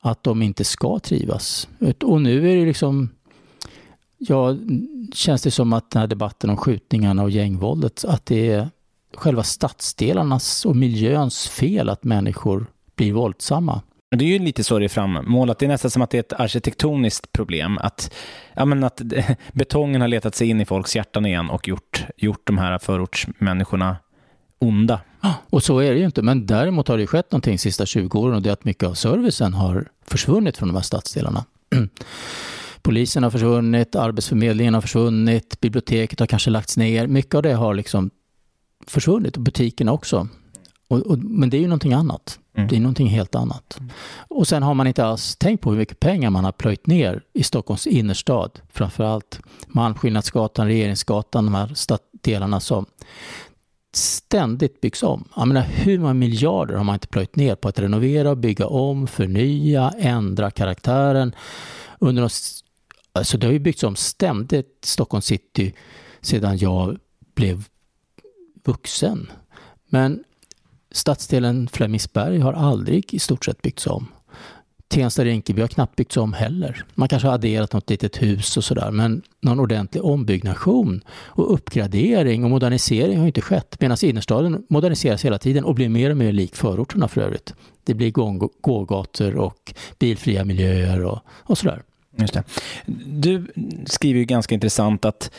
[0.00, 1.68] att de inte ska trivas.
[2.02, 3.08] Och nu är det liksom,
[4.18, 4.56] ja,
[5.12, 8.70] känns det som att den här debatten om skjutningarna och gängvåldet, att det är
[9.14, 12.66] själva stadsdelarnas och miljöns fel att människor
[12.96, 13.82] blir våldsamma.
[14.16, 15.58] Det är ju lite så det är frammålat.
[15.58, 17.78] Det är nästan som att det är ett arkitektoniskt problem.
[17.78, 18.14] Att,
[18.54, 19.02] ja, men att
[19.52, 23.96] betongen har letat sig in i folks hjärtan igen och gjort, gjort de här förortsmänniskorna
[24.58, 25.00] onda.
[25.50, 26.22] Och så är det ju inte.
[26.22, 28.88] Men däremot har det skett någonting de sista 20 åren och det är att mycket
[28.88, 31.44] av servicen har försvunnit från de här stadsdelarna.
[32.82, 37.06] Polisen har försvunnit, Arbetsförmedlingen har försvunnit, biblioteket har kanske lagts ner.
[37.06, 38.10] Mycket av det har liksom
[38.86, 40.28] försvunnit och butikerna också.
[40.88, 42.38] Och, och, men det är ju någonting annat.
[42.54, 42.68] Mm.
[42.68, 43.76] Det är någonting helt annat.
[43.78, 43.90] Mm.
[44.28, 47.22] Och sen har man inte alls tänkt på hur mycket pengar man har plöjt ner
[47.32, 48.60] i Stockholms innerstad.
[48.72, 52.86] Framförallt Malmskillnadsgatan, Regeringsgatan, de här stadsdelarna som
[53.96, 55.28] ständigt byggs om.
[55.36, 59.06] Jag menar, hur många miljarder har man inte plöjt ner på att renovera, bygga om,
[59.06, 61.34] förnya, ändra karaktären?
[61.98, 62.64] Under oss,
[63.12, 65.74] alltså det har ju byggts om ständigt Stockholm city
[66.20, 66.98] sedan jag
[67.34, 67.64] blev
[68.64, 69.30] vuxen.
[69.88, 70.24] Men
[70.94, 74.06] Stadsdelen Flemingsberg har aldrig i stort sett byggts om.
[74.88, 76.84] Tensta-Rinkeby har knappt byggts om heller.
[76.94, 82.44] Man kanske har adderat något litet hus och sådär men någon ordentlig ombyggnation och uppgradering
[82.44, 86.32] och modernisering har inte skett medan innerstaden moderniseras hela tiden och blir mer och mer
[86.32, 87.54] lik förorterna för övrigt.
[87.84, 88.10] Det blir
[88.60, 91.82] gågator och bilfria miljöer och, och sådär.
[92.16, 92.44] Just det.
[93.06, 93.46] Du
[93.86, 95.30] skriver ju ganska intressant att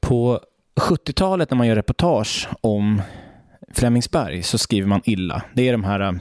[0.00, 0.40] på
[0.80, 3.02] 70-talet när man gör reportage om
[3.74, 5.42] Flemingsberg så skriver man illa.
[5.54, 6.12] Det är de här äh,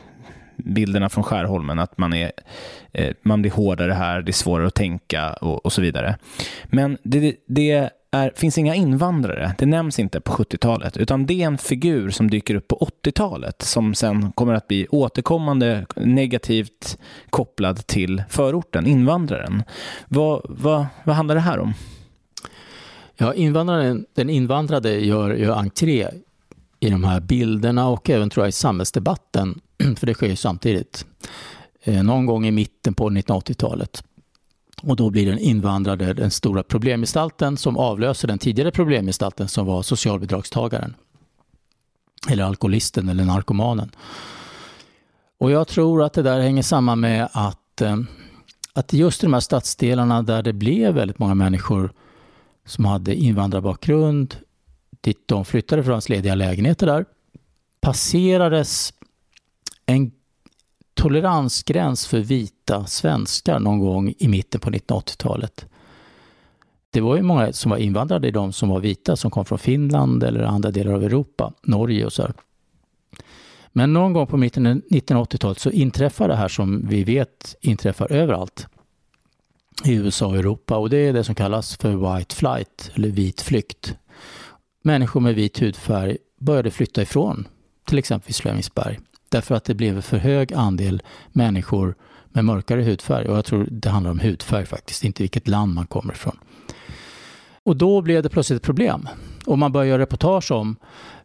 [0.58, 2.32] bilderna från Skärholmen, att man, är,
[2.92, 6.18] äh, man blir hårdare här, det är svårare att tänka och, och så vidare.
[6.66, 11.48] Men det, det är, finns inga invandrare, det nämns inte på 70-talet, utan det är
[11.48, 16.98] en figur som dyker upp på 80-talet som sen kommer att bli återkommande negativt
[17.30, 19.64] kopplad till förorten, invandraren.
[20.08, 21.74] Vad, vad, vad handlar det här om?
[23.18, 26.08] Ja, invandraren, den invandrade gör, gör entré
[26.80, 29.62] i de här bilderna och även tror jag i samhällsdebatten,
[29.98, 31.06] för det sker ju samtidigt.
[31.84, 34.04] Eh, någon gång i mitten på 1980-talet.
[34.82, 39.82] Och då blir den invandrade den stora problemgestalten som avlöser den tidigare problemgestalten som var
[39.82, 40.96] socialbidragstagaren.
[42.30, 43.92] Eller alkoholisten eller narkomanen.
[45.40, 47.98] Och jag tror att det där hänger samman med att, eh,
[48.74, 51.92] att just i de här stadsdelarna där det blev väldigt många människor
[52.66, 54.36] som hade invandrarbakgrund,
[55.02, 57.06] dit de flyttade från hans lediga lägenheter där,
[57.82, 58.94] passerades
[59.86, 60.12] en
[60.94, 65.66] toleransgräns för vita svenskar någon gång i mitten på 1980-talet.
[66.92, 69.60] Det var ju många som var invandrade, i de som var vita, som kom från
[69.60, 72.22] Finland eller andra delar av Europa, Norge och så.
[72.22, 72.34] Här.
[73.72, 78.12] Men någon gång på mitten av 1980-talet så inträffar det här som vi vet inträffar
[78.12, 78.68] överallt
[79.86, 83.42] i USA och Europa och det är det som kallas för white flight eller vit
[83.42, 83.96] flykt
[84.90, 87.48] människor med vit hudfärg började flytta ifrån
[87.86, 89.00] till exempel Flemingsberg.
[89.30, 91.96] Därför att det blev en för hög andel människor
[92.30, 93.28] med mörkare hudfärg.
[93.28, 96.40] Och jag tror det handlar om hudfärg faktiskt, inte vilket land man kommer ifrån.
[97.64, 99.08] Och då blev det plötsligt ett problem.
[99.46, 100.76] Och man började göra reportage om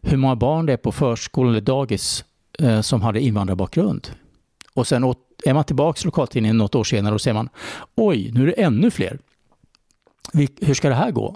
[0.01, 2.25] hur många barn det är på förskolan eller dagis
[2.59, 4.07] eh, som hade invandrarbakgrund.
[4.73, 5.03] Och sen
[5.45, 7.49] är man tillbaka i lokaltidningen något år senare och ser man
[7.95, 9.19] oj, nu är det ännu fler.
[10.61, 11.35] Hur ska det här gå?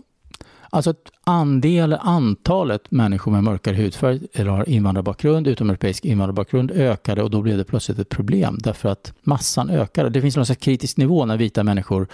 [0.70, 0.94] Alltså
[1.24, 7.58] andel, antalet människor med mörkare hudfärg eller har invandrarbakgrund, utomeuropeisk invandrarbakgrund ökade och då blev
[7.58, 10.10] det plötsligt ett problem därför att massan ökade.
[10.10, 12.08] Det finns någon slags kritisk nivå när vita människor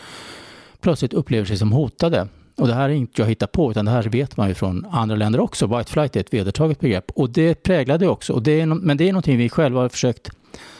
[0.82, 2.28] plötsligt upplever sig som hotade.
[2.58, 4.86] Och det här är inte jag hittar på utan det här vet man ju från
[4.92, 5.68] andra länder också.
[5.68, 8.34] White flight är ett vedertaget begrepp och det präglade också.
[8.34, 10.30] Och det är, men det är någonting vi själva har försökt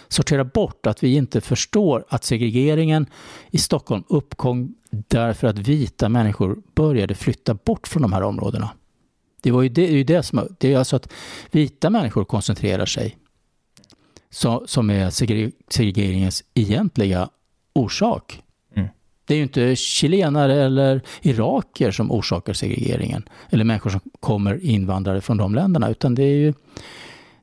[0.08, 3.06] sortera bort, att vi inte förstår att segregeringen
[3.52, 4.76] i Stockholm uppkom
[5.08, 8.70] därför att vita människor började flytta bort från de här områdena.
[9.42, 11.14] Det, var ju det, det, det som det är alltså att
[11.52, 13.18] vita människor koncentrerar sig
[14.30, 15.10] så, som är
[15.70, 17.30] segregeringens egentliga
[17.74, 18.42] orsak.
[18.76, 18.88] Mm.
[19.26, 23.30] Det är ju inte chilenare eller iraker som orsakar segregeringen.
[23.50, 25.90] Eller människor som kommer invandrare från de länderna.
[25.90, 26.54] Utan det är ju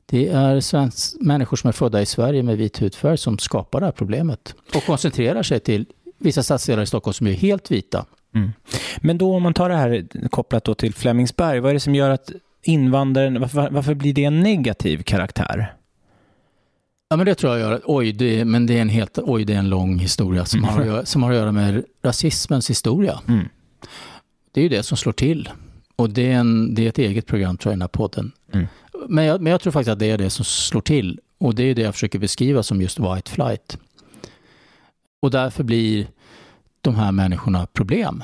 [0.05, 3.85] det är svensk, människor som är födda i Sverige med vit hudfärg som skapar det
[3.85, 4.55] här problemet.
[4.75, 5.85] Och koncentrerar sig till
[6.23, 8.05] vissa stadsdelar i Stockholm som är helt vita.
[8.35, 8.51] Mm.
[8.97, 11.95] Men då om man tar det här kopplat då till Flemingsberg, vad är det som
[11.95, 12.31] gör att
[12.63, 15.73] invandraren, varför, varför blir det en negativ karaktär?
[17.09, 17.81] Ja, men det tror jag gör.
[17.85, 20.81] Oj, det, men det är en helt, oj, det är en lång historia som, har,
[20.81, 23.19] att göra, som har att göra med rasismens historia.
[23.27, 23.45] Mm.
[24.51, 25.49] Det är ju det som slår till.
[25.95, 28.31] Och det är, en, det är ett eget program tror jag i den här podden.
[28.53, 28.67] Mm.
[29.07, 31.19] Men, jag, men jag tror faktiskt att det är det som slår till.
[31.37, 33.77] Och det är det jag försöker beskriva som just white flight.
[35.23, 36.07] Och därför blir
[36.81, 38.23] de här människorna problem.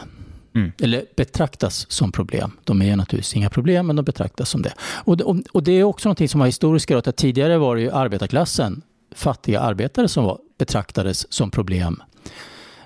[0.55, 0.71] Mm.
[0.81, 2.51] Eller betraktas som problem.
[2.63, 4.73] De är naturligtvis inga problem, men de betraktas som det.
[4.81, 7.11] Och, det, och det är också något som har historiska rötter.
[7.11, 8.81] Tidigare var det ju arbetarklassen,
[9.15, 12.03] fattiga arbetare, som var, betraktades som problem.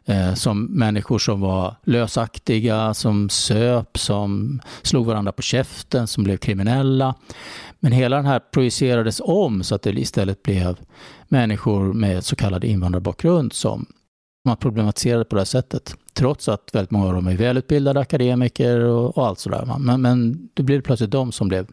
[0.05, 6.37] Eh, som människor som var lösaktiga, som söp, som slog varandra på käften, som blev
[6.37, 7.15] kriminella.
[7.79, 10.79] Men hela den här projicerades om så att det istället blev
[11.27, 13.85] människor med så kallad invandrarbakgrund som
[14.43, 15.95] man problematiserade på det här sättet.
[16.13, 19.77] Trots att väldigt många av dem är välutbildade akademiker och, och allt sådär.
[19.79, 21.67] Men, men då blev det plötsligt de som blev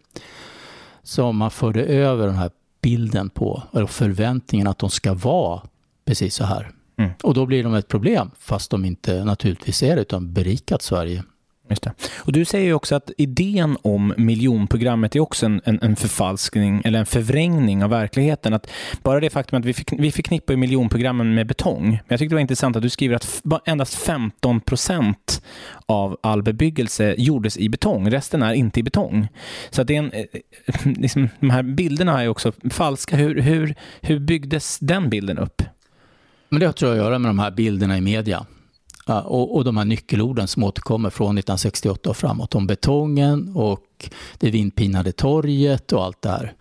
[1.03, 2.51] som man förde över den här
[2.83, 5.63] bilden på, eller förväntningen att de ska vara
[6.05, 6.71] precis så här.
[6.97, 7.11] Mm.
[7.23, 11.25] Och då blir de ett problem, fast de inte naturligtvis är det, utan berikat Sverige
[11.71, 11.93] Just det.
[12.19, 16.83] Och du säger ju också att idén om miljonprogrammet är också en, en, en, förfalskning
[16.85, 18.55] eller en förvrängning av verkligheten.
[18.55, 18.71] Att
[19.03, 21.91] bara det faktum att vi, fick, vi förknippar miljonprogrammen med betong.
[21.91, 25.43] Men jag tyckte det var intressant att du skriver att endast 15 procent
[25.87, 28.11] av all bebyggelse gjordes i betong.
[28.11, 29.29] Resten är inte i betong.
[29.71, 33.17] Så att det är en, eh, eh, liksom, de här bilderna är också falska.
[33.17, 35.63] Hur, hur, hur byggdes den bilden upp?
[36.49, 38.47] Men det tror jag att göra med de här bilderna i media.
[39.07, 44.51] Och, och de här nyckelorden som återkommer från 1968 och framåt om betongen och det
[44.51, 46.55] vindpinade torget och allt det här.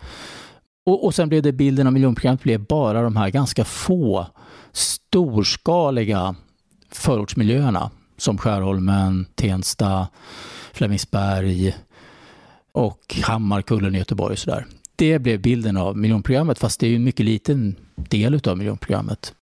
[0.86, 4.28] Och, och sen blev det bilden av miljonprogrammet blev bara de här ganska få
[4.72, 6.36] storskaliga
[6.92, 10.08] förortsmiljöerna som Skärholmen, Tensta,
[10.74, 11.76] Flemingsberg
[12.72, 14.66] och Hammarkullen i Göteborg och sådär.
[14.96, 19.34] Det blev bilden av miljonprogrammet fast det är ju en mycket liten del av miljonprogrammet.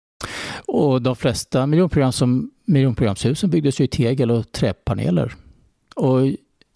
[0.65, 5.35] Och de flesta miljonprogram som, miljonprogramshusen byggdes ju i tegel och träpaneler
[5.95, 6.19] och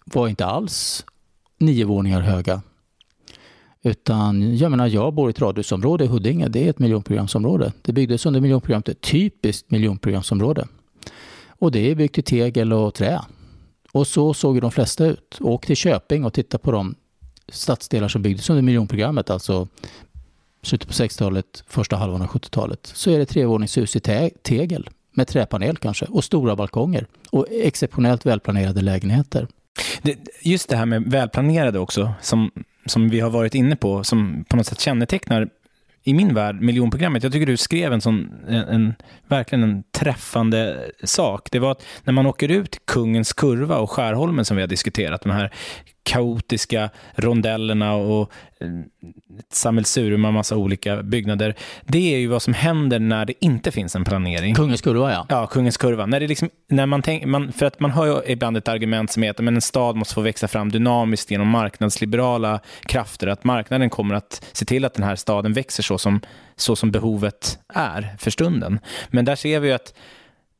[0.04, 1.04] var inte alls
[1.58, 2.62] nio våningar höga.
[3.82, 6.48] Utan jag menar, jag bor i ett radhusområde i Huddinge.
[6.48, 7.72] Det är ett miljonprogramsområde.
[7.82, 10.68] Det byggdes under miljonprogrammet, ett typiskt miljonprogramsområde.
[11.46, 13.20] Och det är byggt i tegel och trä.
[13.92, 15.38] Och så såg ju de flesta ut.
[15.40, 16.94] Åk till Köping och titta på de
[17.48, 19.68] stadsdelar som byggdes under miljonprogrammet, alltså
[20.62, 24.00] slutet på 60-talet, första halvan av 70-talet, så är det trevåningshus i
[24.42, 29.46] tegel med träpanel kanske och stora balkonger och exceptionellt välplanerade lägenheter.
[30.02, 32.50] Det, just det här med välplanerade också, som,
[32.86, 35.48] som vi har varit inne på, som på något sätt kännetecknar
[36.04, 38.94] i min värld, miljonprogrammet, jag tycker du skrev en sån, en, en,
[39.28, 41.48] verkligen en träffande sak.
[41.50, 45.22] Det var att när man åker ut Kungens Kurva och Skärholmen som vi har diskuterat,
[45.22, 45.52] de här
[46.02, 48.32] kaotiska rondellerna och
[49.38, 51.54] ett sammelsurium av massa olika byggnader.
[51.82, 54.54] Det är ju vad som händer när det inte finns en planering.
[54.54, 55.26] Kungens kurva, ja.
[55.28, 56.06] Ja, Kungens kurva.
[56.06, 59.10] När det liksom, när man tänk, man, för att man hör ju ibland ett argument
[59.10, 63.26] som heter att en stad måste få växa fram dynamiskt genom marknadsliberala krafter.
[63.26, 66.20] Att marknaden kommer att se till att den här staden växer så som,
[66.56, 68.78] så som behovet är för stunden.
[69.08, 69.94] Men där ser vi ju att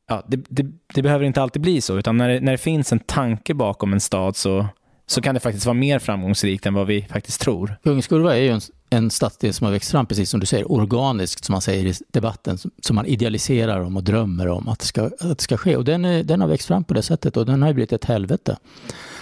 [0.09, 2.91] ja, det, det, det behöver inte alltid bli så, utan när det, när det finns
[2.91, 4.67] en tanke bakom en stad så
[5.07, 7.77] så kan det faktiskt vara mer framgångsrikt än vad vi faktiskt tror.
[7.83, 10.71] Kungens kurva är ju en, en stadsdel som har växt fram, precis som du säger,
[10.71, 14.85] organiskt, som man säger i debatten, som man idealiserar om och drömmer om att det
[14.85, 15.75] ska, att det ska ske.
[15.75, 18.05] Och den, är, den har växt fram på det sättet och den har blivit ett
[18.05, 18.57] helvete.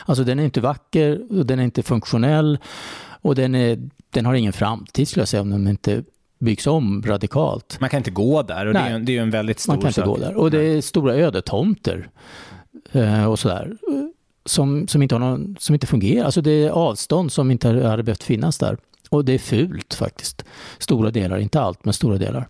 [0.06, 2.60] Alltså den är inte vacker, och den är inte funktionell
[3.22, 6.04] och den, är, den har ingen framtid skulle jag säga om den inte
[6.40, 7.78] byggs om radikalt.
[7.80, 9.82] Man kan inte gå där och det är, det är ju en väldigt stor Man
[9.82, 10.08] kan inte sak.
[10.08, 12.10] gå där och det är stora ödetomter
[12.92, 13.78] eh, och sådär
[14.46, 16.26] som, som, inte har någon, som inte fungerar.
[16.26, 18.78] Alltså det är avstånd som inte hade behövt finnas där.
[19.10, 20.46] Och det är fult faktiskt.
[20.78, 22.48] Stora delar, inte allt, men stora delar.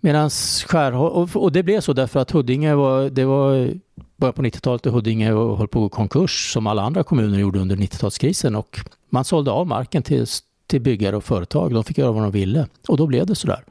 [0.00, 3.70] Medan Skärholm, och det blev så därför att Huddinge var, det var
[4.16, 7.58] början på 90-talet och Huddinge höll på att gå konkurs som alla andra kommuner gjorde
[7.58, 8.80] under 90-talskrisen och
[9.10, 10.26] man sålde av marken till,
[10.66, 11.74] till byggare och företag.
[11.74, 13.64] De fick göra vad de ville och då blev det sådär.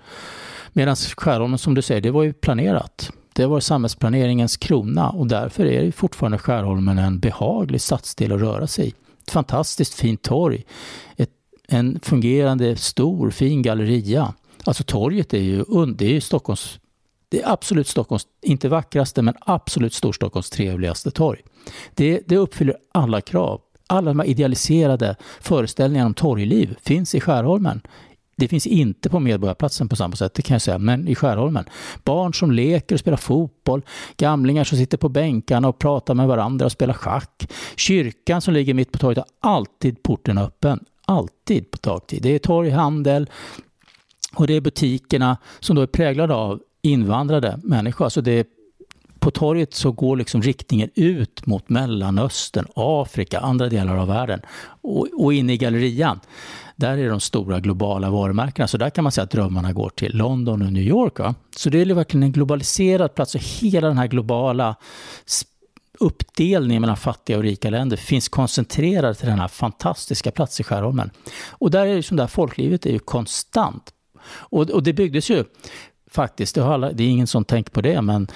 [0.73, 3.11] Medan Skärholmen, som du säger, det var ju planerat.
[3.35, 8.87] Det var samhällsplaneringens krona och därför är fortfarande Skärholmen en behaglig stadsdel att röra sig
[8.87, 8.93] i.
[9.23, 10.63] Ett fantastiskt fint torg,
[11.17, 11.29] ett,
[11.67, 14.33] en fungerande stor fin galleria.
[14.65, 15.63] Alltså torget är ju,
[15.95, 16.79] det är ju Stockholms
[17.29, 21.41] Det är absolut Stockholms, inte vackraste, men absolut Storstockholms trevligaste torg.
[21.93, 23.61] Det, det uppfyller alla krav.
[23.87, 27.81] Alla de här idealiserade föreställningarna om torgliv finns i Skärholmen.
[28.37, 31.65] Det finns inte på Medborgarplatsen på samma sätt, det kan jag säga, men i Skärholmen.
[32.03, 33.81] Barn som leker och spelar fotboll,
[34.17, 37.51] gamlingar som sitter på bänkarna och pratar med varandra och spelar schack.
[37.75, 40.79] Kyrkan som ligger mitt på torget har alltid porten öppen.
[41.05, 42.21] Alltid på dagtid.
[42.21, 43.29] Det är torghandel
[44.35, 48.05] och det är butikerna som då är präglade av invandrade människor.
[48.05, 48.45] Alltså det är,
[49.19, 54.41] på torget så går liksom riktningen ut mot Mellanöstern, Afrika, andra delar av världen
[54.81, 56.19] och, och in i gallerian.
[56.75, 58.67] Där är de stora globala varumärkena.
[58.67, 61.19] Så där kan man säga att drömmarna går till London och New York.
[61.19, 61.35] Va?
[61.55, 64.75] Så det är verkligen en globaliserad plats och hela den här globala
[65.99, 71.11] uppdelningen mellan fattiga och rika länder finns koncentrerad till den här fantastiska platsen i Skärholmen.
[71.49, 73.93] Och där är det som där folklivet är ju konstant.
[74.27, 75.43] Och, och det byggdes ju
[76.11, 78.27] faktiskt, det, alla, det är ingen som tänker på det, men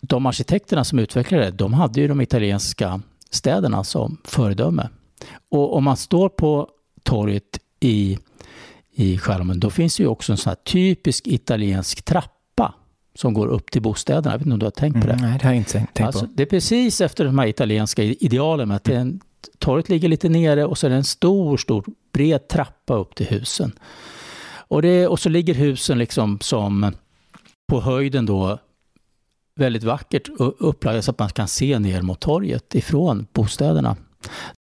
[0.00, 4.88] de arkitekterna som utvecklade det, de hade ju de italienska städerna som föredöme.
[5.48, 6.68] Och om man står på
[7.04, 8.18] torget i,
[8.94, 12.74] i skärmen, då finns det ju också en sån här typisk italiensk trappa
[13.14, 14.30] som går upp till bostäderna.
[14.30, 15.12] Jag vet inte om du har tänkt på det?
[15.12, 16.32] Mm, nej, det har jag inte tänkt alltså, på.
[16.34, 19.20] Det är precis efter de här italienska idealen med att en,
[19.58, 23.26] torget ligger lite nere och så är det en stor, stor bred trappa upp till
[23.26, 23.72] husen.
[24.68, 26.92] Och, det, och så ligger husen liksom som
[27.66, 28.58] på höjden då
[29.56, 33.96] väldigt vackert upplagda så att man kan se ner mot torget ifrån bostäderna.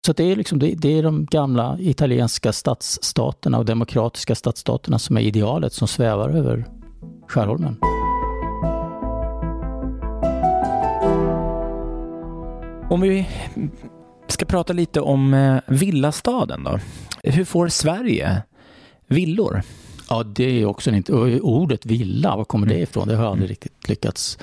[0.06, 5.22] Så det är, liksom, det, är de gamla italienska stadsstaterna och demokratiska stadsstaterna som är
[5.22, 6.66] idealet som svävar över
[7.28, 7.78] Skärholmen.
[12.90, 13.28] Om vi
[14.28, 16.80] ska prata lite om eh, villastaden då.
[17.24, 18.42] Hur får Sverige
[19.08, 19.62] villor?
[20.10, 21.04] Ja, det är också en
[21.42, 23.08] Ordet villa, var kommer det ifrån?
[23.08, 24.38] Det har jag aldrig riktigt lyckats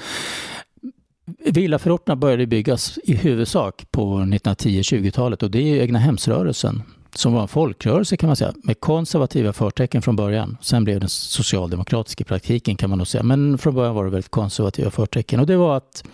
[1.39, 6.83] Villaförorterna började byggas i huvudsak på 1910-20-talet och det är egnahemsrörelsen
[7.14, 10.57] som var en folkrörelse kan man säga, med konservativa förtecken från början.
[10.61, 14.11] Sen blev den socialdemokratisk i praktiken kan man nog säga, men från början var det
[14.11, 15.41] väldigt konservativa förtecken.
[15.41, 16.05] Och det var att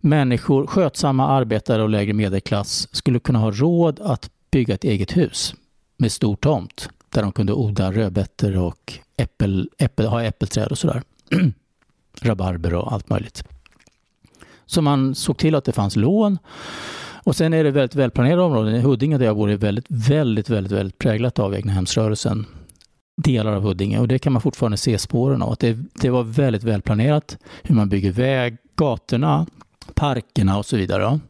[0.00, 5.54] människor, skötsamma arbetare och lägre medelklass skulle kunna ha råd att bygga ett eget hus
[5.96, 11.02] med stor tomt där de kunde odla rödbetor och äppel, äppel, ha äppelträd och sådär.
[12.22, 13.44] Rabarber och allt möjligt.
[14.66, 16.38] Så man såg till att det fanns lån.
[17.24, 18.74] Och sen är det väldigt välplanerade områden.
[18.74, 22.46] I Huddinge där jag bor är väldigt, väldigt, väldigt, väldigt präglat av egnahemsrörelsen.
[23.16, 25.52] Delar av Huddinge och det kan man fortfarande se spåren av.
[25.52, 29.46] Att det, det var väldigt välplanerat hur man bygger väg, gatorna,
[29.94, 31.20] parkerna och så vidare.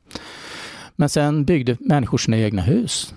[0.96, 3.14] Men sen byggde människor sina egna hus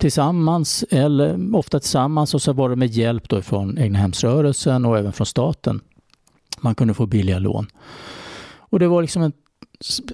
[0.00, 5.12] tillsammans eller ofta tillsammans och så var det med hjälp då från egnahemsrörelsen och även
[5.12, 5.80] från staten.
[6.60, 7.66] Man kunde få billiga lån.
[8.70, 9.32] Och det var liksom en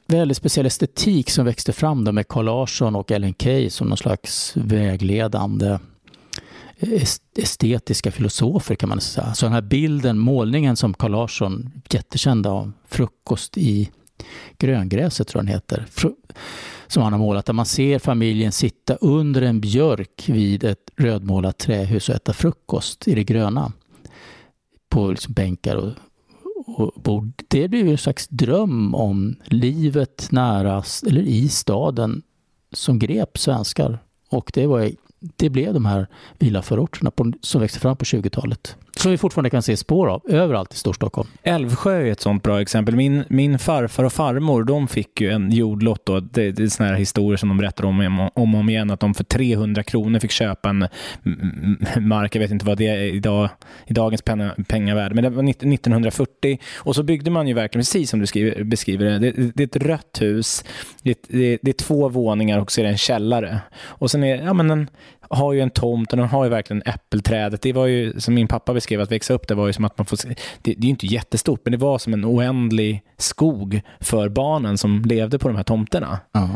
[0.06, 3.96] väldigt speciell estetik som växte fram där med Carl Larsson och Ellen Key som någon
[3.96, 5.78] slags vägledande
[7.36, 9.34] estetiska filosofer kan man säga.
[9.34, 13.90] Så den här bilden, målningen som Carl Larsson, jättekänd av, frukost i
[14.58, 15.86] gröngräset tror jag den heter,
[16.86, 21.58] som han har målat, där man ser familjen sitta under en björk vid ett rödmålat
[21.58, 23.72] trähus och äta frukost i det gröna.
[24.88, 25.92] På liksom bänkar och
[26.76, 32.22] bor, det Det blev en slags dröm om livet nära, eller i staden
[32.72, 33.98] som grep svenskar.
[34.30, 34.90] Och det, var,
[35.36, 36.06] det blev de här
[36.38, 38.76] villaförorterna som växte fram på 20-talet.
[38.96, 41.28] Som vi fortfarande kan se spår av överallt i Storstockholm.
[41.42, 42.96] Älvsjö är ett sånt bra exempel.
[42.96, 46.06] Min, min farfar och farmor de fick ju en jordlott.
[46.06, 46.20] Då.
[46.20, 48.00] Det, det är såna här historier som de berättar om,
[48.34, 48.90] om och om igen.
[48.90, 50.88] Att de för 300 kronor fick köpa en
[52.00, 52.34] mark.
[52.34, 53.48] Jag vet inte vad det är idag,
[53.86, 55.14] i dagens penna, pengavärde.
[55.14, 56.58] Men det var 1940.
[56.76, 59.18] Och så byggde man ju verkligen precis som du skriver, beskriver det.
[59.18, 60.64] Det, det är ett rött hus.
[61.02, 63.60] Det, det, det, är två våningar och så är det en källare.
[63.76, 64.88] Och sen är ja, men en,
[65.30, 67.62] har ju en tomt och de har ju verkligen äppelträdet.
[67.62, 69.98] Det var ju, som min pappa beskrev, att växa upp det var ju som att
[69.98, 70.18] man får...
[70.26, 74.78] Det, det är ju inte jättestort, men det var som en oändlig skog för barnen
[74.78, 76.18] som levde på de här tomterna.
[76.32, 76.48] Ja.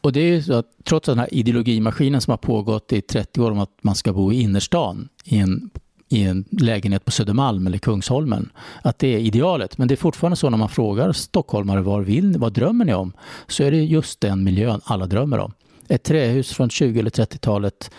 [0.00, 3.40] Och det är ju så att trots den här ideologimaskinen som har pågått i 30
[3.40, 5.70] år om att man ska bo i innerstan i en,
[6.08, 8.50] i en lägenhet på Södermalm eller Kungsholmen,
[8.82, 9.78] att det är idealet.
[9.78, 13.12] Men det är fortfarande så när man frågar stockholmare var vill, vad drömmer ni om?
[13.46, 15.52] Så är det just den miljön alla drömmer om
[15.88, 17.90] ett trähus från 20 eller 30-talet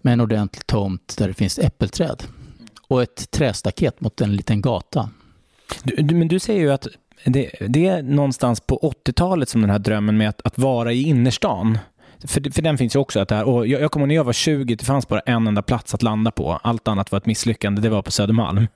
[0.00, 2.22] med en ordentlig tomt där det finns äppelträd
[2.88, 5.10] och ett trästaket mot en liten gata.
[5.82, 6.86] Du, men du säger ju att
[7.24, 11.02] det, det, är någonstans på 80-talet som den här drömmen med att, att vara i
[11.02, 11.78] innerstan
[12.24, 13.20] för, för den finns ju också.
[13.20, 15.46] Att det här, och jag, jag kommer när jag var 20, det fanns bara en
[15.46, 16.60] enda plats att landa på.
[16.62, 18.66] Allt annat var ett misslyckande, det var på Södermalm.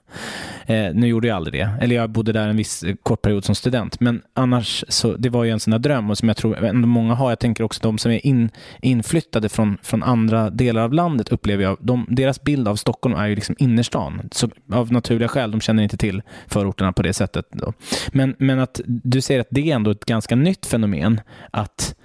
[0.65, 1.69] Eh, nu gjorde jag aldrig det.
[1.81, 3.99] Eller jag bodde där en viss kort period som student.
[3.99, 6.87] Men annars, så, det var ju en sån där dröm och som jag tror ändå
[6.87, 7.31] många har.
[7.31, 8.49] Jag tänker också de som är in,
[8.81, 13.27] inflyttade från, från andra delar av landet upplever jag, de, deras bild av Stockholm är
[13.27, 14.29] ju liksom innerstan.
[14.31, 17.45] Så, av naturliga skäl, de känner inte till förorterna på det sättet.
[17.51, 17.73] Då.
[18.11, 21.21] Men, men att du säger att det är ändå ett ganska nytt fenomen
[21.51, 21.95] att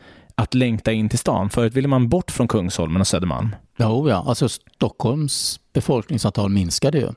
[0.41, 1.51] att längta in till stan.
[1.51, 3.57] Förut ville man bort från Kungsholmen och Södermalm.
[3.77, 4.25] Jo, oh ja.
[4.27, 7.09] Alltså Stockholms befolkningsantal minskade ju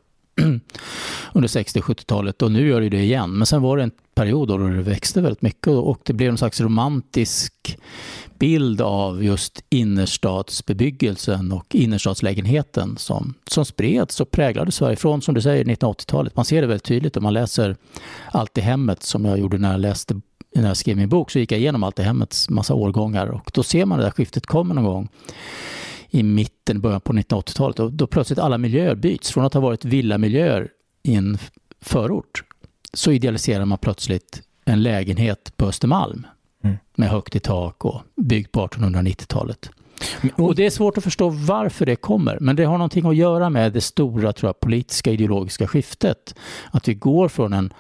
[1.34, 3.38] under 60 och 70-talet och nu gör det det igen.
[3.38, 6.38] Men sen var det en period då det växte väldigt mycket och det blev en
[6.38, 7.78] slags romantisk
[8.39, 15.41] bild av just innerstadsbebyggelsen och innerstadslägenheten som, som spreds och präglade Sverige från, som du
[15.41, 16.36] säger, 1980-talet.
[16.36, 17.76] Man ser det väldigt tydligt om man läser
[18.32, 20.21] Allt i hemmet som jag gjorde när jag läste
[20.62, 23.51] när jag skrev min bok så gick jag igenom allt i hemmets massa årgångar och
[23.54, 25.10] då ser man det där skiftet kommer någon gång
[26.10, 29.32] i mitten, början på 1980-talet och då plötsligt alla miljöer byts.
[29.32, 30.70] Från att ha varit villamiljöer
[31.04, 31.38] i en
[31.82, 32.43] förort
[32.93, 36.28] så idealiserar man plötsligt en lägenhet på Östermalm
[36.64, 36.78] mm.
[36.95, 39.70] med högt i tak och byggd på 1890-talet.
[40.36, 43.49] Och det är svårt att förstå varför det kommer, men det har någonting att göra
[43.49, 46.36] med det stora tror jag, politiska ideologiska skiftet.
[46.72, 47.74] Att vi går från en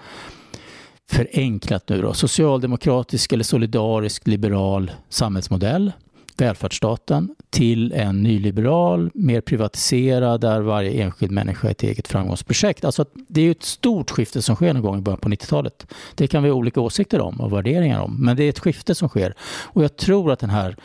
[1.13, 5.91] förenklat nu då, socialdemokratisk eller solidarisk liberal samhällsmodell,
[6.37, 12.85] välfärdsstaten, till en nyliberal, mer privatiserad, där varje enskild människa är ett eget framgångsprojekt.
[12.85, 15.87] Alltså det är ett stort skifte som sker någon gång i början på 90-talet.
[16.15, 18.95] Det kan vi ha olika åsikter om och värderingar om, men det är ett skifte
[18.95, 19.33] som sker.
[19.63, 20.75] Och jag tror att den här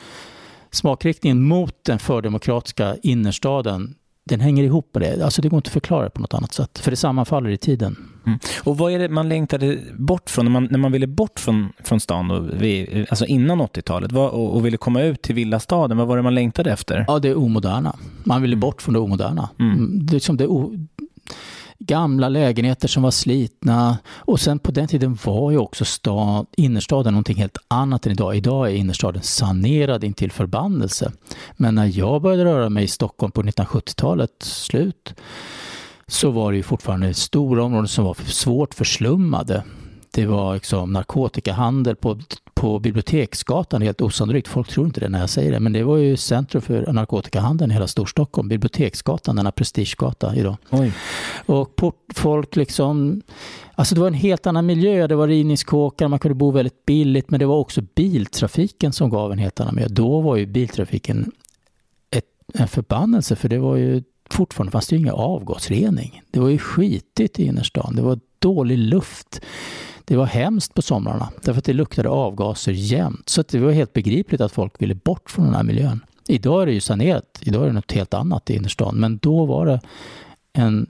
[0.71, 3.95] smakriktningen mot den fördemokratiska innerstaden
[4.29, 5.25] den hänger ihop med det.
[5.25, 7.97] Alltså det går inte att förklara på något annat sätt, för det sammanfaller i tiden.
[8.27, 8.39] Mm.
[8.65, 11.73] Och vad är det man längtade bort från, när man, när man ville bort från,
[11.85, 16.07] från stan, och vi, alltså innan 80-talet, och, och, ville komma ut till villastaden, vad
[16.07, 17.05] var det man längtade efter?
[17.09, 17.97] Ja, det omoderna.
[18.25, 19.49] Man ville bort från det omoderna.
[19.59, 19.73] Mm.
[19.73, 20.47] mm det, liksom det
[21.79, 23.99] gamla lägenheter som var slitna.
[24.09, 28.37] Och sen på den tiden var ju också stad, innerstaden någonting helt annat än idag.
[28.37, 31.13] Idag är innerstaden sanerad intill förbannelse.
[31.57, 35.15] Men när jag började röra mig i Stockholm på 1970-talets slut
[36.07, 39.65] så var det ju fortfarande stora områden som var svårt förslummade.
[40.11, 42.21] Det var liksom narkotikahandel på,
[42.59, 44.49] på Biblioteksgatan, helt osannolikt.
[44.49, 47.71] Folk tror inte det när jag säger det, men det var ju centrum för narkotikahandeln
[47.71, 48.49] i hela Storstockholm.
[48.49, 50.57] Biblioteksgatan, denna prestigegata idag.
[50.71, 50.93] Oj.
[51.47, 53.23] Och port, folk liksom...
[53.75, 55.07] Alltså det var en helt annan miljö.
[55.07, 59.33] Det var rivningskåkar, man kunde bo väldigt billigt, men det var också biltrafiken som gav
[59.33, 59.89] en helt annan miljö.
[59.91, 61.33] Då var ju biltrafiken
[62.11, 66.23] ett, en förbannelse, för det var ju fortfarande fanns det ju ingen avgasrening.
[66.31, 67.97] Det var ju skitigt i innerstan.
[67.97, 69.41] Det var dålig luft.
[70.09, 73.29] Det var hemskt på somrarna därför att det luktade avgaser jämt.
[73.29, 76.05] Så det var helt begripligt att folk ville bort från den här miljön.
[76.29, 77.41] Idag är det ju sanerat.
[77.43, 78.97] Idag är det något helt annat i innerstan.
[78.97, 79.81] Men då var det
[80.53, 80.87] en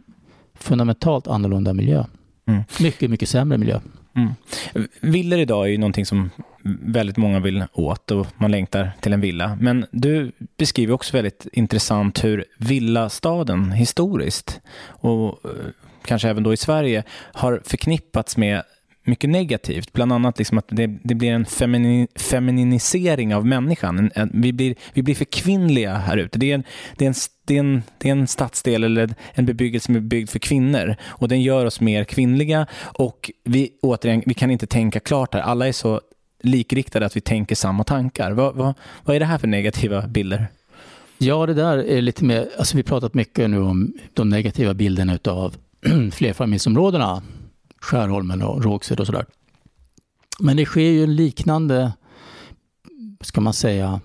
[0.55, 2.05] fundamentalt annorlunda miljö.
[2.47, 2.63] Mm.
[2.81, 3.81] Mycket, mycket sämre miljö.
[4.17, 4.33] Mm.
[5.01, 6.31] Villor idag är ju någonting som
[6.81, 9.59] väldigt många vill åt och man längtar till en villa.
[9.61, 15.51] Men du beskriver också väldigt intressant hur villastaden historiskt och eh,
[16.05, 18.63] kanske även då i Sverige har förknippats med
[19.09, 19.93] mycket negativt.
[19.93, 23.99] Bland annat liksom att det, det blir en femini, femininisering av människan.
[23.99, 26.39] En, en, vi, blir, vi blir för kvinnliga här ute.
[26.39, 26.65] Det är, en,
[26.97, 30.01] det, är en, det, är en, det är en stadsdel eller en bebyggelse som är
[30.01, 34.67] byggd för kvinnor och den gör oss mer kvinnliga och vi, återigen, vi kan inte
[34.67, 35.41] tänka klart här.
[35.41, 36.01] Alla är så
[36.43, 38.33] likriktade att vi tänker samma tankar.
[38.33, 40.47] Vad, vad, vad är det här för negativa bilder?
[41.19, 44.75] Ja, det där är lite mer, alltså vi har pratat mycket nu om de negativa
[44.75, 45.55] bilderna av
[46.13, 47.23] flerfamiljsområdena
[47.81, 49.27] Skärholmen och Rågsved och sådär.
[50.39, 51.93] Men det sker ju en liknande,
[53.21, 54.01] ska man säga,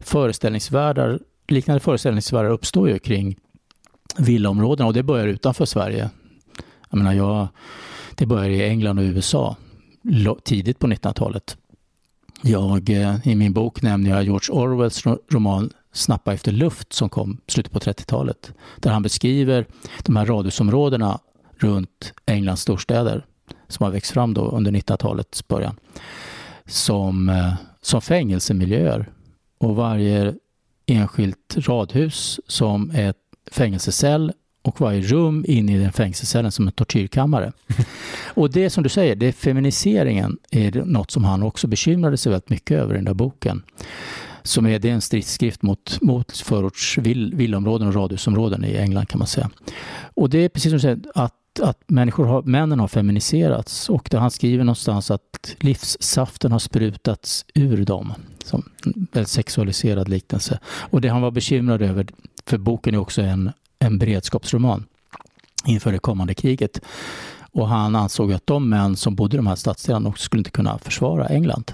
[0.00, 3.36] föreställningsvärldar, liknande föreställningsvärldar uppstår ju kring
[4.18, 6.10] villaområdena och det börjar utanför Sverige.
[6.90, 7.48] Jag menar, jag,
[8.14, 9.56] det börjar i England och USA
[10.44, 11.56] tidigt på 1900-talet.
[12.42, 17.40] Jag, eh, I min bok nämner jag George Orwells roman Snappa efter luft som kom
[17.46, 18.52] slutet på 30-talet.
[18.76, 19.66] Där han beskriver
[20.02, 21.18] de här radhusområdena
[21.58, 23.26] runt Englands storstäder
[23.68, 25.76] som har växt fram då under 1900-talets början
[26.66, 29.10] som, eh, som fängelsemiljöer.
[29.58, 30.34] Och varje
[30.86, 33.16] enskilt radhus som ett
[33.50, 34.32] fängelsecell
[34.62, 37.52] och varje rum in i den fängelsecellen som en tortyrkammare.
[38.34, 42.50] och det som du säger, det feminiseringen är något som han också bekymrade sig väldigt
[42.50, 43.62] mycket över i den där boken.
[44.42, 49.06] Som är, det är en stridsskrift mot, mot förorts vill, villområden och radhusområden i England
[49.06, 49.50] kan man säga.
[50.14, 54.14] Och det är precis som du säger, att att människor har, männen har feminiserats och
[54.14, 58.12] han skriver någonstans att livssaften har sprutats ur dem.
[58.44, 58.70] Som
[59.12, 60.58] en sexualiserad liknelse.
[60.66, 62.06] Och det han var bekymrad över,
[62.46, 64.84] för boken är också en, en beredskapsroman
[65.66, 66.80] inför det kommande kriget.
[67.52, 70.50] Och han ansåg att de män som bodde i de här stadsdelarna också skulle inte
[70.50, 71.72] kunna försvara England.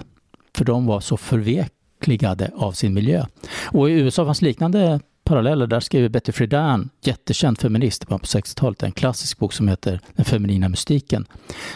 [0.55, 3.25] För de var så förvekligade av sin miljö.
[3.65, 5.67] Och i USA fanns liknande paralleller.
[5.67, 10.69] Där skriver Betty Friedan, jättekänd feminist på 60-talet, en klassisk bok som heter Den feminina
[10.69, 11.25] mystiken.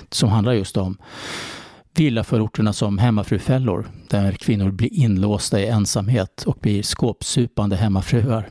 [0.10, 0.98] Som handlar just om
[1.96, 8.50] villaförorterna som hemmafrufällor där kvinnor blir inlåsta i ensamhet och blir skåpsupande hemmafruar.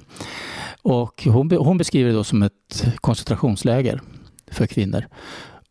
[0.83, 4.01] Och hon, hon beskriver det då som ett koncentrationsläger
[4.51, 5.05] för kvinnor.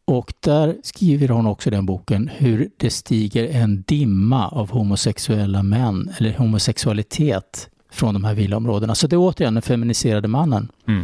[0.06, 5.64] Och där skriver hon också i den boken hur det stiger en dimma av homosexuella
[5.64, 8.96] män eller homosexualitet från de här villaområdena.
[8.96, 10.72] Så det är återigen den feminiserade mannen.
[10.88, 11.04] Mm.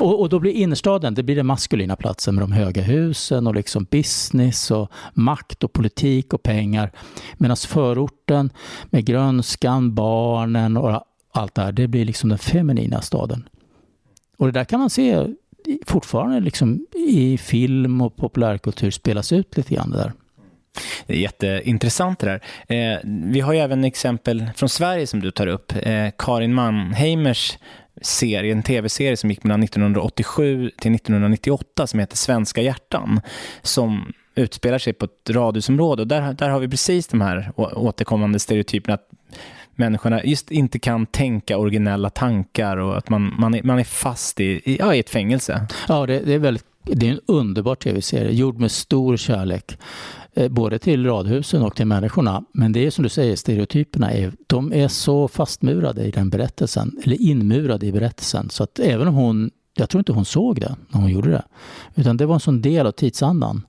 [0.00, 3.54] Och, och, då blir innerstaden det blir den maskulina platsen med de höga husen och
[3.54, 6.92] liksom business och makt och politik och pengar.
[7.36, 8.50] Medan förorten
[8.84, 13.48] med grönskan, barnen och allt det här, det blir liksom den feminina staden.
[14.36, 15.26] Och det där kan man se
[15.86, 20.12] fortfarande liksom i film och populärkultur spelas ut lite grann det där.
[21.06, 22.40] Det är jätteintressant det där.
[22.76, 25.72] Eh, vi har ju även exempel från Sverige som du tar upp.
[25.82, 27.58] Eh, Karin Mannheimers
[28.02, 33.20] serie, en tv-serie som gick mellan 1987 till 1998 som heter Svenska hjärtan.
[33.62, 38.38] Som utspelar sig på ett radhusområde och där, där har vi precis de här återkommande
[38.38, 39.08] stereotyperna att
[39.74, 44.40] människorna just inte kan tänka originella tankar och att man, man, är, man är fast
[44.40, 45.66] i, ja, i ett fängelse.
[45.88, 49.78] Ja, det, det är väldigt det är en underbar tv-serie, gjord med stor kärlek.
[50.34, 52.44] Eh, både till radhusen och till människorna.
[52.52, 56.96] Men det är som du säger, stereotyperna är, de är så fastmurade i den berättelsen,
[57.04, 58.50] eller inmurade i berättelsen.
[58.50, 61.42] Så att även om hon, jag tror inte hon såg det när hon gjorde det.
[61.94, 63.66] Utan det var en sån del av tidsandan.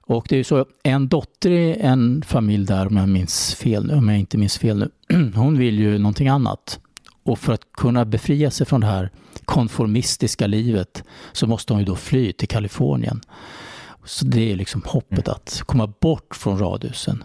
[0.00, 3.90] Och det är ju så, en dotter i en familj där, om jag, minns fel,
[3.90, 4.90] om jag inte minns fel nu,
[5.34, 6.80] hon vill ju någonting annat.
[7.22, 9.10] Och för att kunna befria sig från det här
[9.44, 13.20] konformistiska livet så måste hon ju då fly till Kalifornien.
[14.04, 15.36] Så det är liksom hoppet mm.
[15.36, 17.24] att komma bort från radhusen.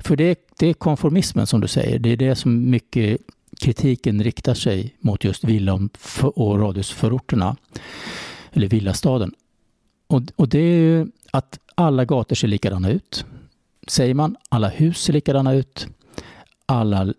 [0.00, 1.98] För det, det är konformismen som du säger.
[1.98, 3.20] Det är det som mycket
[3.60, 5.88] kritiken riktar sig mot just villa
[6.20, 7.56] och radhusförorterna.
[8.52, 9.34] Eller villastaden.
[10.06, 13.24] Och, och det är ju att alla gator ser likadana ut.
[13.88, 14.36] Säger man.
[14.48, 15.86] Alla hus ser likadana ut.
[16.66, 17.14] Alla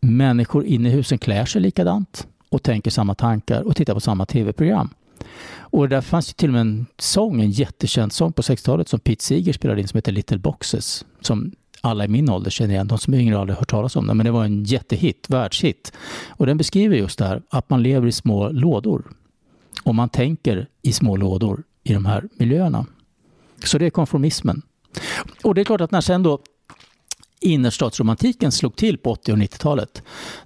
[0.00, 4.26] människor inne i husen klär sig likadant och tänker samma tankar och tittar på samma
[4.26, 4.90] tv-program.
[5.58, 9.00] Och där fanns ju till och med en sång, en jättekänd sång på 60-talet som
[9.00, 11.04] Pete Seeger spelade in som heter Little Boxes.
[11.20, 12.88] Som alla i min ålder känner igen.
[12.88, 14.16] De som är yngre har aldrig hört talas om den.
[14.16, 15.92] Men det var en jättehit, världshit.
[16.28, 19.04] Och den beskriver just det här att man lever i små lådor.
[19.82, 22.86] Och man tänker i små lådor i de här miljöerna.
[23.64, 24.62] Så det är konformismen.
[25.42, 26.38] Och det är klart att när sen då
[27.42, 30.02] innerstadsromantiken slog till på 80 och 90-talet,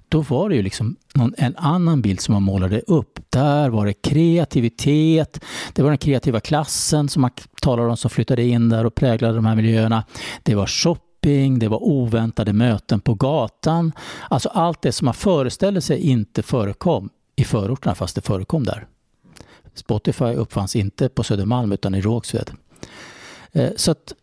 [0.09, 3.19] då var det ju liksom någon, en annan bild som man målade upp.
[3.29, 5.39] Där var det kreativitet,
[5.73, 9.35] det var den kreativa klassen som man talar om som flyttade in där och präglade
[9.35, 10.03] de här miljöerna.
[10.43, 13.91] Det var shopping, det var oväntade möten på gatan.
[14.29, 18.87] Alltså allt det som man föreställde sig inte förekom i förorterna fast det förekom där.
[19.73, 22.51] Spotify uppfanns inte på Södermalm utan i Rågsved.
[23.51, 24.13] Eh, så att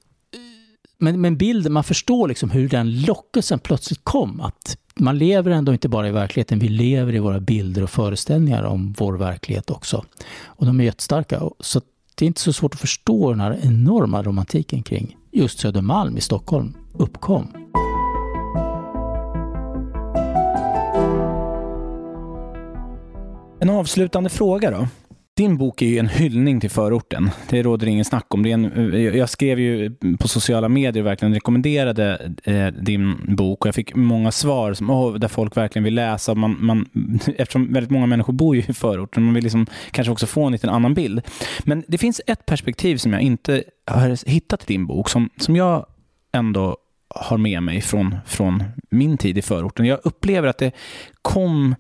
[0.99, 4.41] men, men bilden, man förstår liksom hur den lockelsen plötsligt kom.
[4.41, 8.63] Att man lever ändå inte bara i verkligheten, vi lever i våra bilder och föreställningar
[8.63, 10.05] om vår verklighet också.
[10.45, 11.43] Och de är jättestarka.
[11.61, 11.81] Så
[12.15, 16.21] det är inte så svårt att förstå den här enorma romantiken kring just Södermalm i
[16.21, 17.49] Stockholm uppkom.
[23.61, 24.89] En avslutande fråga då.
[25.37, 27.31] Din bok är ju en hyllning till förorten.
[27.49, 28.43] Det råder ingen snack om.
[28.43, 33.61] Det en, eh, jag skrev ju på sociala medier och verkligen rekommenderade eh, din bok
[33.61, 36.35] och jag fick många svar som, oh, där folk verkligen vill läsa.
[36.35, 36.89] Man, man,
[37.37, 40.53] eftersom väldigt många människor bor ju i förorten, man vill liksom kanske också få en
[40.53, 41.23] liten annan bild.
[41.65, 45.57] Men det finns ett perspektiv som jag inte har hittat i din bok, som, som
[45.57, 45.87] jag
[46.33, 46.77] ändå
[47.09, 49.87] har med mig från, från min tid i förorten.
[49.87, 50.73] Jag upplever att det
[51.23, 51.75] kom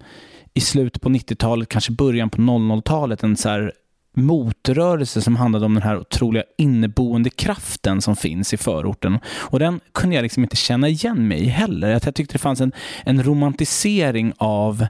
[0.55, 3.72] i slutet på 90-talet, kanske början på 00-talet, en så här
[4.15, 9.19] motrörelse som handlade om den här otroliga inneboende kraften som finns i förorten.
[9.27, 11.89] Och den kunde jag liksom inte känna igen mig i heller.
[11.89, 12.73] Jag tyckte det fanns en,
[13.05, 14.86] en romantisering av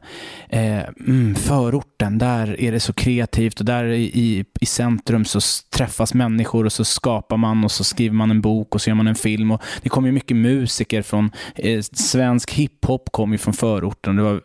[0.49, 2.19] eh, mm, förorten.
[2.19, 5.41] Där är det så kreativt och där i, i centrum så
[5.71, 8.95] träffas människor och så skapar man och så skriver man en bok och så gör
[8.95, 9.51] man en film.
[9.51, 14.17] Och det kom ju mycket musiker från eh, svensk hiphop kom ju från förorten.
[14.17, 14.43] Det var,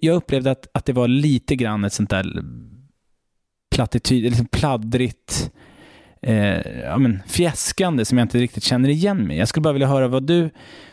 [0.00, 2.42] jag upplevde att, att det var lite grann ett sånt där
[3.74, 5.50] plattityd, liksom pladdrigt
[6.22, 9.88] eh, ja, men fjäskande som jag inte riktigt känner igen mig Jag skulle bara vilja
[9.88, 10.50] höra vad du,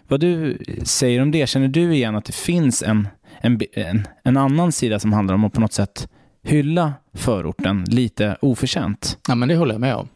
[0.07, 1.49] vad du säger om det.
[1.49, 3.07] Känner du igen att det finns en,
[3.41, 6.07] en, en, en annan sida som handlar om att på något sätt
[6.43, 9.17] hylla förorten lite oförtjänt?
[9.27, 10.07] Ja, men det håller jag med om.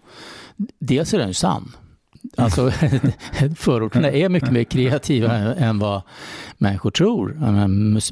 [0.80, 1.72] Dels är den ju sann.
[2.38, 2.72] Alltså,
[3.56, 6.02] förorterna är mycket mer kreativa än vad
[6.58, 7.38] människor tror.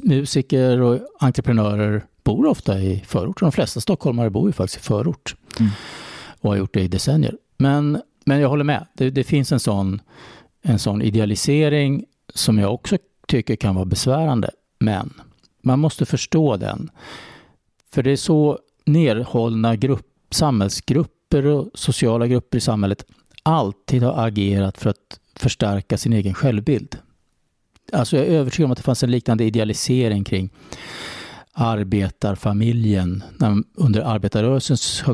[0.08, 3.40] Musiker och entreprenörer bor ofta i förort.
[3.40, 5.70] De flesta stockholmare bor ju faktiskt i förort mm.
[6.40, 7.36] och har gjort det i decennier.
[7.56, 8.86] Men, men jag håller med.
[8.94, 10.02] Det, det, finns en sån,
[10.62, 14.50] en sån idealisering som jag också tycker kan vara besvärande.
[14.78, 15.12] Men
[15.62, 16.90] man måste förstå den.
[17.92, 23.04] För det är så nerhållna grupp, samhällsgrupper och sociala grupper i samhället
[23.42, 26.98] alltid har agerat för att förstärka sin egen självbild.
[27.92, 30.50] Alltså jag är övertygad om att det fanns en liknande idealisering kring
[31.54, 33.22] arbetarfamiljen
[33.74, 35.04] under arbetarrörelsens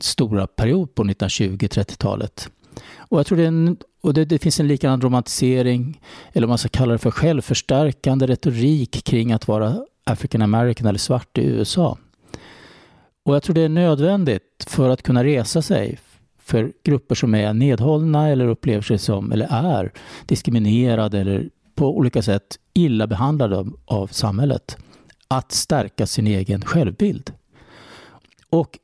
[0.00, 2.50] stora period på 1920-30-talet.
[2.96, 6.00] Och jag tror det, en, och det, det, finns en likadan romantisering,
[6.32, 10.98] eller om man ska kalla det för självförstärkande retorik kring att vara African American eller
[10.98, 11.98] svart i USA.
[13.24, 15.98] Och jag tror det är nödvändigt för att kunna resa sig
[16.38, 19.92] för grupper som är nedhållna eller upplever sig som, eller är
[20.26, 24.76] diskriminerade eller på olika sätt illa behandlade av, av samhället
[25.28, 27.32] att stärka sin egen självbild.
[28.50, 28.78] Och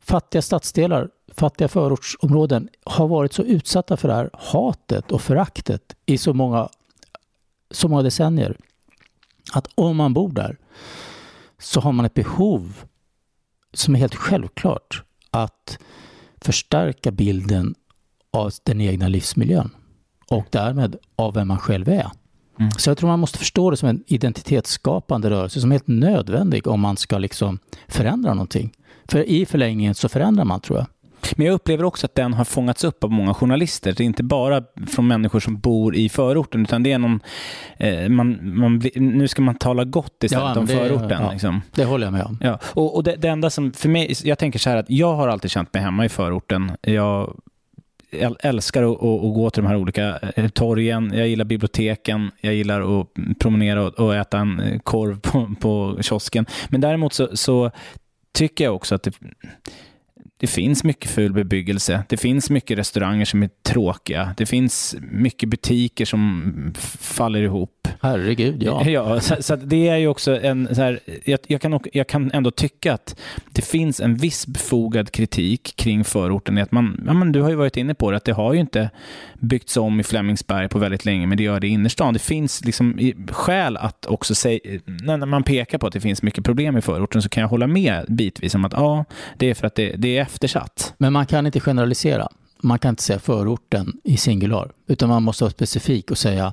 [0.00, 6.18] fattiga stadsdelar, fattiga förortsområden har varit så utsatta för det här hatet och föraktet i
[6.18, 6.68] så många,
[7.70, 8.56] så många decennier
[9.52, 10.56] att om man bor där
[11.58, 12.84] så har man ett behov
[13.72, 15.78] som är helt självklart att
[16.40, 17.74] förstärka bilden
[18.30, 19.70] av den egna livsmiljön
[20.30, 22.10] och därmed av vem man själv är.
[22.58, 22.70] Mm.
[22.70, 26.66] Så jag tror man måste förstå det som en identitetsskapande rörelse som är helt nödvändig
[26.66, 27.58] om man ska liksom
[27.88, 28.72] förändra någonting.
[29.08, 30.86] För i förlängningen så förändrar man tror jag.
[31.36, 33.92] Men jag upplever också att den har fångats upp av många journalister.
[33.92, 37.20] Det är inte bara från människor som bor i förorten, utan det är någon...
[37.76, 41.22] Eh, man, man, nu ska man tala gott istället ja, om det, förorten.
[41.22, 41.62] Ja, liksom.
[41.74, 42.38] Det håller jag med om.
[42.40, 45.14] Ja, och, och det, det, enda som, för mig, jag tänker så här att jag
[45.14, 46.72] har alltid känt mig hemma i förorten.
[46.80, 47.36] Jag
[48.40, 51.12] älskar att, att, gå till de här olika eh, torgen.
[51.14, 52.30] Jag gillar biblioteken.
[52.40, 53.06] Jag gillar att
[53.38, 56.46] promenera och, äta en eh, korv på, på kiosken.
[56.68, 57.70] Men däremot så, så
[58.32, 59.14] tycker jag också att det,
[60.36, 62.04] det finns mycket ful bebyggelse.
[62.08, 64.34] Det finns mycket restauranger som är tråkiga.
[64.36, 67.77] Det finns mycket butiker som faller ihop.
[68.00, 68.84] Herregud, ja.
[68.88, 70.74] ja så, så det är ju också en...
[70.74, 73.20] Så här, jag, jag, kan, jag kan ändå tycka att
[73.52, 76.58] det finns en viss befogad kritik kring förorten.
[76.58, 78.60] Att man, ja, men du har ju varit inne på det, att det har ju
[78.60, 78.90] inte
[79.34, 82.14] byggts om i Flemingsberg på väldigt länge, men det gör det i innerstan.
[82.14, 84.60] Det finns liksom skäl att också säga...
[84.84, 87.66] När man pekar på att det finns mycket problem i förorten så kan jag hålla
[87.66, 89.04] med bitvis om att ja,
[89.36, 90.94] det är för att det, det är eftersatt.
[90.98, 92.28] Men man kan inte generalisera.
[92.60, 96.52] Man kan inte säga förorten i singular, utan man måste vara specifik och säga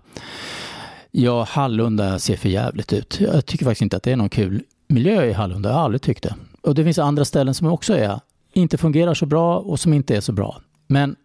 [1.15, 3.19] ja, Hallunda ser för jävligt ut.
[3.19, 5.69] Jag tycker faktiskt inte att det är någon kul miljö i Hallunda.
[5.69, 6.35] Jag har aldrig tyckt det.
[6.61, 8.19] Och det finns andra ställen som också är,
[8.53, 10.61] inte fungerar så bra och som inte är så bra.
[10.87, 11.15] Men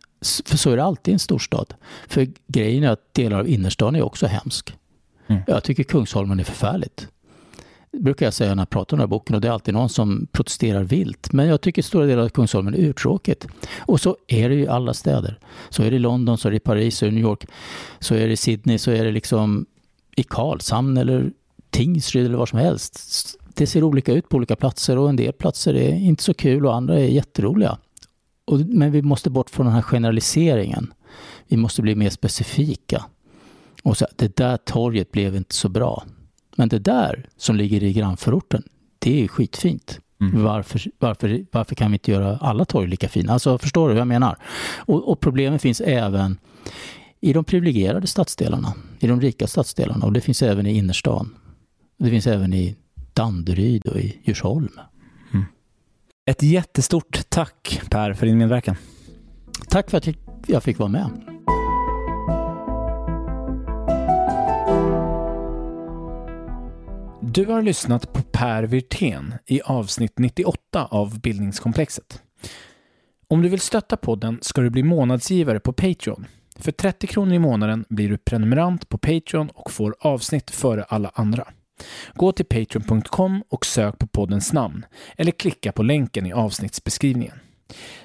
[0.44, 1.74] för så är det alltid i en storstad.
[2.08, 4.74] För grejen är att delar av innerstan är också hemsk.
[5.26, 5.42] Mm.
[5.46, 7.08] Jag tycker Kungsholmen är förfärligt.
[7.92, 9.74] Det brukar jag säga när jag pratar om den här boken och det är alltid
[9.74, 11.32] någon som protesterar vilt.
[11.32, 13.46] Men jag tycker stora delar av Kungsholmen är urtråkigt.
[13.78, 15.38] Och så är det ju i alla städer.
[15.70, 17.24] Så är det i London, så är det i Paris, så är det i New
[17.24, 17.46] York,
[17.98, 19.66] så är det i Sydney, så är det liksom
[20.16, 21.32] i Karlshamn eller
[21.70, 23.36] Tingsryd eller var som helst.
[23.54, 26.66] Det ser olika ut på olika platser och en del platser är inte så kul
[26.66, 27.78] och andra är jätteroliga.
[28.44, 30.92] Och, men vi måste bort från den här generaliseringen.
[31.48, 33.04] Vi måste bli mer specifika.
[33.82, 36.04] Och så, det där torget blev inte så bra.
[36.56, 38.62] Men det där som ligger i grannförorten,
[38.98, 40.00] det är skitfint.
[40.20, 40.42] Mm.
[40.42, 43.32] Varför, varför, varför kan vi inte göra alla torg lika fina?
[43.32, 44.36] Alltså, förstår du vad jag menar?
[44.76, 46.38] Och, och problemen finns även
[47.20, 51.36] i de privilegierade stadsdelarna, i de rika stadsdelarna och det finns även i innerstan.
[51.98, 52.76] Det finns även i
[53.12, 54.80] Danderyd och i Djursholm.
[55.32, 55.44] Mm.
[56.26, 58.76] Ett jättestort tack Per för din medverkan.
[59.68, 60.08] Tack för att
[60.46, 61.10] jag fick vara med.
[67.22, 72.22] Du har lyssnat på Per Wirtén i avsnitt 98 av Bildningskomplexet.
[73.28, 76.26] Om du vill stötta podden ska du bli månadsgivare på Patreon.
[76.60, 81.10] För 30 kronor i månaden blir du prenumerant på Patreon och får avsnitt före alla
[81.14, 81.48] andra.
[82.14, 87.38] Gå till patreon.com och sök på poddens namn eller klicka på länken i avsnittsbeskrivningen.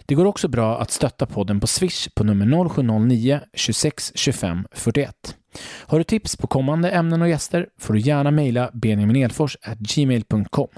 [0.06, 5.36] Det går också bra att stötta podden på Swish på nummer 0709 26 25 41.
[5.62, 10.70] Har du tips på kommande ämnen och gäster får du gärna mejla benjaminelfors@gmail.com.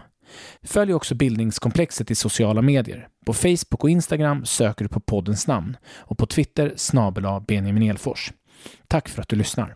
[0.64, 3.08] Följ också bildningskomplexet i sociala medier.
[3.26, 8.34] På Facebook och Instagram söker du på poddens namn och på Twitter snabel Benjamin Elfors.
[8.88, 9.76] Tack för att du lyssnar.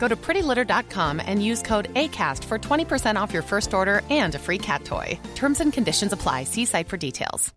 [0.00, 4.38] Go to prettylitter.com and use code ACAST for 20% off your first order and a
[4.38, 5.18] free cat toy.
[5.34, 6.44] Terms and conditions apply.
[6.44, 7.54] See site for details.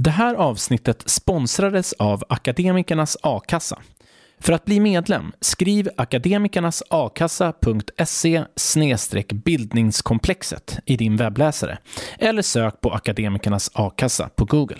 [0.00, 3.78] Det här avsnittet sponsrades av Akademikernas a-kassa.
[4.40, 8.44] För att bli medlem, skriv akademikernasakassa.se
[9.32, 11.78] bildningskomplexet i din webbläsare
[12.18, 14.78] eller sök på Akademikernas a-kassa på Google.